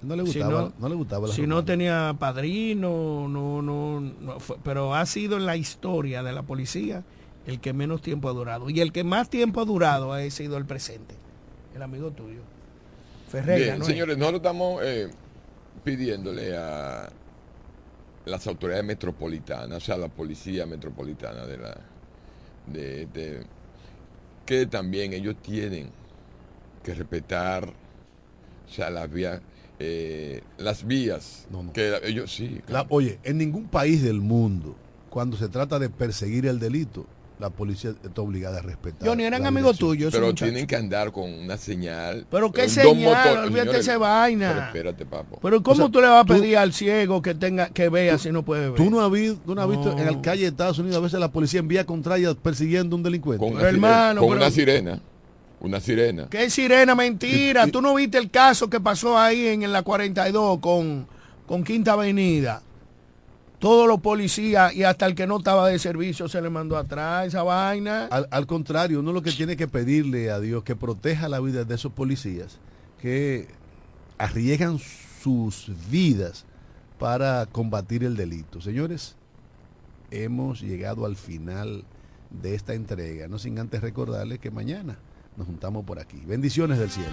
[0.00, 4.00] No le Si gustaba, no- no, le gustaba la Si no tenía padrino, no, no,
[4.00, 7.02] no fue- pero ha sido en la historia de la policía
[7.46, 8.70] el que menos tiempo ha durado.
[8.70, 11.14] Y el que más tiempo ha durado ha sido el presente,
[11.74, 12.40] el amigo tuyo.
[13.28, 13.88] Ferreira, Bien, ¿no es?
[13.90, 15.08] señores, nosotros estamos eh,
[15.88, 17.10] pidiéndole a
[18.26, 21.74] las autoridades metropolitanas, o sea, la policía metropolitana de la
[22.66, 23.46] de, de-
[24.44, 25.90] que también ellos tienen
[26.82, 29.40] que respetar, o sea, las vías,
[29.78, 31.72] eh, las vías No, no.
[31.72, 34.76] que ellos sí, La- oye, en ningún país del mundo,
[35.08, 37.06] cuando se trata de perseguir el delito,
[37.38, 39.08] la policía está obligada a respetar.
[39.08, 40.12] Johnny, eran la amigos tuyos.
[40.12, 40.48] pero muchachos.
[40.48, 42.26] tienen que andar con una señal.
[42.30, 44.48] Pero qué señal, olvídate esa vaina.
[44.72, 45.38] Pero espérate, papo.
[45.40, 47.88] Pero ¿cómo O sea, tú le vas a tú- pedir al ciego que tenga que
[47.88, 48.74] vea si no puede ver?
[48.76, 49.98] ¿Tú no has visto, tú no has visto No.
[49.98, 52.98] en la calle de Estados Unidos a veces la policía en vía contraria persiguiendo a
[52.98, 53.38] un delincuente?
[53.44, 55.00] Con una, Pero, sirena, hermano, con pero- una sirena.
[55.60, 56.28] Una sirena.
[56.30, 56.94] ¿Qué sirena?
[56.94, 57.66] Mentira.
[57.66, 61.06] ¿Tú no viste el caso que pasó ahí en, la 42 con,
[61.46, 62.62] con Quinta Avenida?
[63.58, 67.26] Todos los policías y hasta el que no estaba de servicio se le mandó atrás
[67.26, 68.06] esa vaina.
[68.06, 71.74] Al, contrario, uno lo que tiene que pedirle a Dios que proteja la vida de
[71.74, 72.58] esos policías
[73.00, 73.48] que
[74.16, 74.78] arriesgan
[75.22, 76.44] sus vidas
[76.98, 78.60] para combatir el delito.
[78.60, 79.16] Señores,
[80.10, 81.84] hemos llegado al final
[82.30, 84.98] de esta entrega, no sin antes recordarles que mañana
[85.36, 86.20] nos juntamos por aquí.
[86.26, 87.12] Bendiciones del cielo.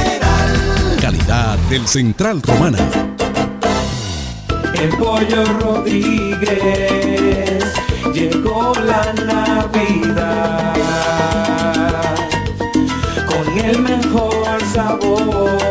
[1.69, 2.77] Del Central Romana.
[4.73, 7.63] El pollo Rodríguez
[8.13, 10.73] llegó la Navidad
[13.25, 15.70] con el mejor sabor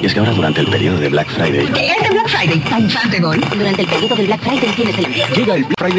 [0.00, 1.64] Y es que ahora durante el periodo de Black Friday...
[1.64, 2.62] Este Black Friday,
[3.56, 5.06] Durante el periodo del Black Friday tienes el...
[5.34, 5.96] Llega el Black Friday